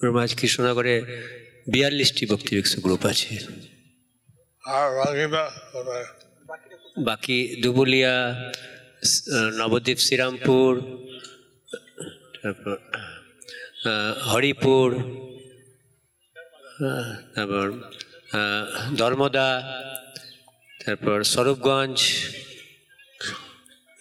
রোমাজ 0.00 0.30
কৃষ্ণনগরে 0.34 0.94
বিয়াল্লিশটি 1.68 2.24
ভক্তিবিক্ষ 2.26 2.72
গ্রুপ 2.78 3.02
আছে। 3.06 3.30
আর 4.64 4.88
বাকি 7.04 7.36
দুবুলিয়া 7.62 8.14
নবদ্বীপ 9.58 9.98
শ্রীরামপুর 9.98 10.70
তারপর 12.34 12.76
হরিপুর 14.30 14.88
তারপর 17.34 17.66
ধর্মদা 18.96 19.50
তারপর 20.80 21.16
স্বরূপগঞ্জ 21.22 21.98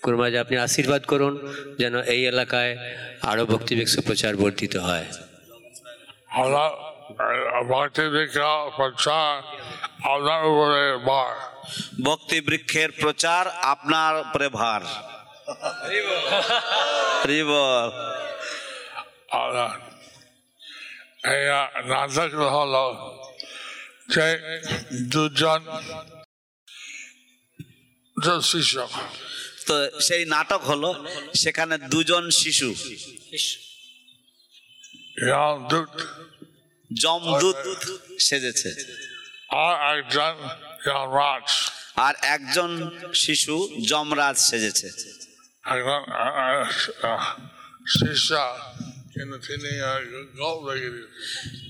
কুরমাজ 0.04 0.36
আপনি 0.36 0.58
আশীর্বাদ 0.58 1.04
করুন 1.06 1.34
যেন 1.80 2.02
এই 2.02 2.22
এলাকায় 2.28 2.78
আরও 3.22 3.46
ভক্তিবিক্ষ 3.46 4.00
প্রচার 4.00 4.36
বর্ধিত 4.36 4.76
হয়। 4.78 5.06
ভক্তি 12.06 12.42
বৃক্ষের 12.42 12.90
প্রচার 12.92 13.48
আপনার 13.48 14.16
উপরে 14.18 14.50
ভার। 14.50 14.82
নাটক 21.86 22.32
হলো 22.36 22.86
যে 24.10 24.28
দুজন 25.10 25.62
শিষ্য 28.42 28.88
তো 29.68 30.02
সেই 30.02 30.26
নাটক 30.26 30.62
হলো 30.62 30.90
সেখানে 31.36 31.78
দুজন 31.78 32.30
শিশু। 32.30 32.70
জমদূত 36.92 37.58
সেজেছে। 38.20 38.70
আর 39.50 39.98
একজন 39.98 40.36
রাজ 41.18 41.48
আর 41.96 42.14
একজন 42.22 42.72
শিশু 43.14 43.56
যমরাজ 43.90 44.38
সেজেছে। 44.38 44.88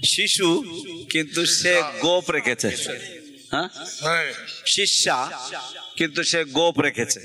শিশু 0.04 0.48
কিন্তু 1.12 1.46
সে 1.46 1.74
গোপ 2.02 2.26
রেখেছে। 2.32 2.70
হ্যাঁ? 3.52 3.70
হ্যাঁ। 4.02 4.34
শিষ্যা 4.66 5.30
কিন্তু 5.98 6.24
সে 6.24 6.44
গোপ 6.44 6.80
রেখেছে। 6.80 7.20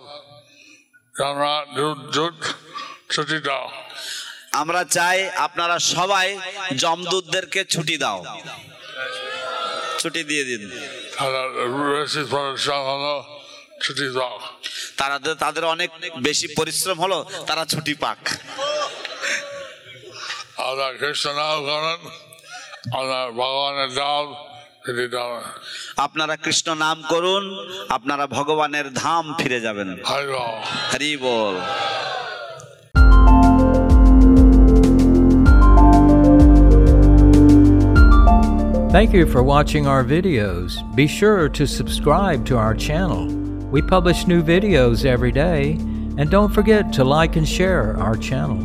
ছুটি 3.12 3.38
দাও 3.40 3.66
আমরা 4.54 4.82
চাই 4.98 5.18
আপনারা 5.38 5.78
সবাই 5.94 6.28
জমদূতদেরকে 6.76 7.62
ছুটি 7.66 7.96
দাও। 7.98 8.20
ছুটি 10.00 10.22
দিয়ে 10.24 10.44
দিন। 10.44 10.62
ছুটি 13.82 14.06
দাও। 14.14 14.36
তারা 14.98 15.16
তাদের 15.40 15.64
অনেক 15.66 15.90
বেশি 16.22 16.48
পরিশ্রম 16.58 16.98
হলো 17.00 17.20
তারা 17.48 17.64
ছুটি 17.66 17.94
পাক। 17.94 18.20
আমরা 20.60 20.88
কৃষ্ণ 21.02 21.28
নাম 21.34 21.58
করেন 21.66 22.00
আমরা 23.00 23.20
ভগবানের 23.32 23.92
দাও 23.96 24.22
আপনারা 26.07 26.35
কৃষ্ণ 26.45 26.69
নাম 26.85 26.99
করুন 27.13 27.45
আপনারা 27.97 28.25
ভগবানের 28.37 28.87
ধাম 29.03 29.25
ফিরে 29.41 29.59
যাবেন 29.67 29.89
হরি 30.11 30.27
বল 30.33 30.47
হরি 30.93 31.13
বল 31.25 31.57
Thank 38.97 39.11
you 39.19 39.25
for 39.33 39.43
watching 39.55 39.85
our 39.87 40.05
videos. 40.17 40.71
Be 41.01 41.07
sure 41.19 41.49
to 41.59 41.65
subscribe 41.79 42.41
to 42.51 42.55
our 42.65 42.75
channel. 42.75 43.23
We 43.75 43.81
publish 43.83 44.27
new 44.27 44.43
videos 44.43 44.99
every 45.05 45.31
day, 45.31 45.63
and 46.19 46.27
don't 46.37 46.53
forget 46.59 46.93
to 46.97 47.03
like 47.05 47.33
and 47.41 47.49
share 47.57 47.97
our 48.07 48.17
channel. 48.17 48.59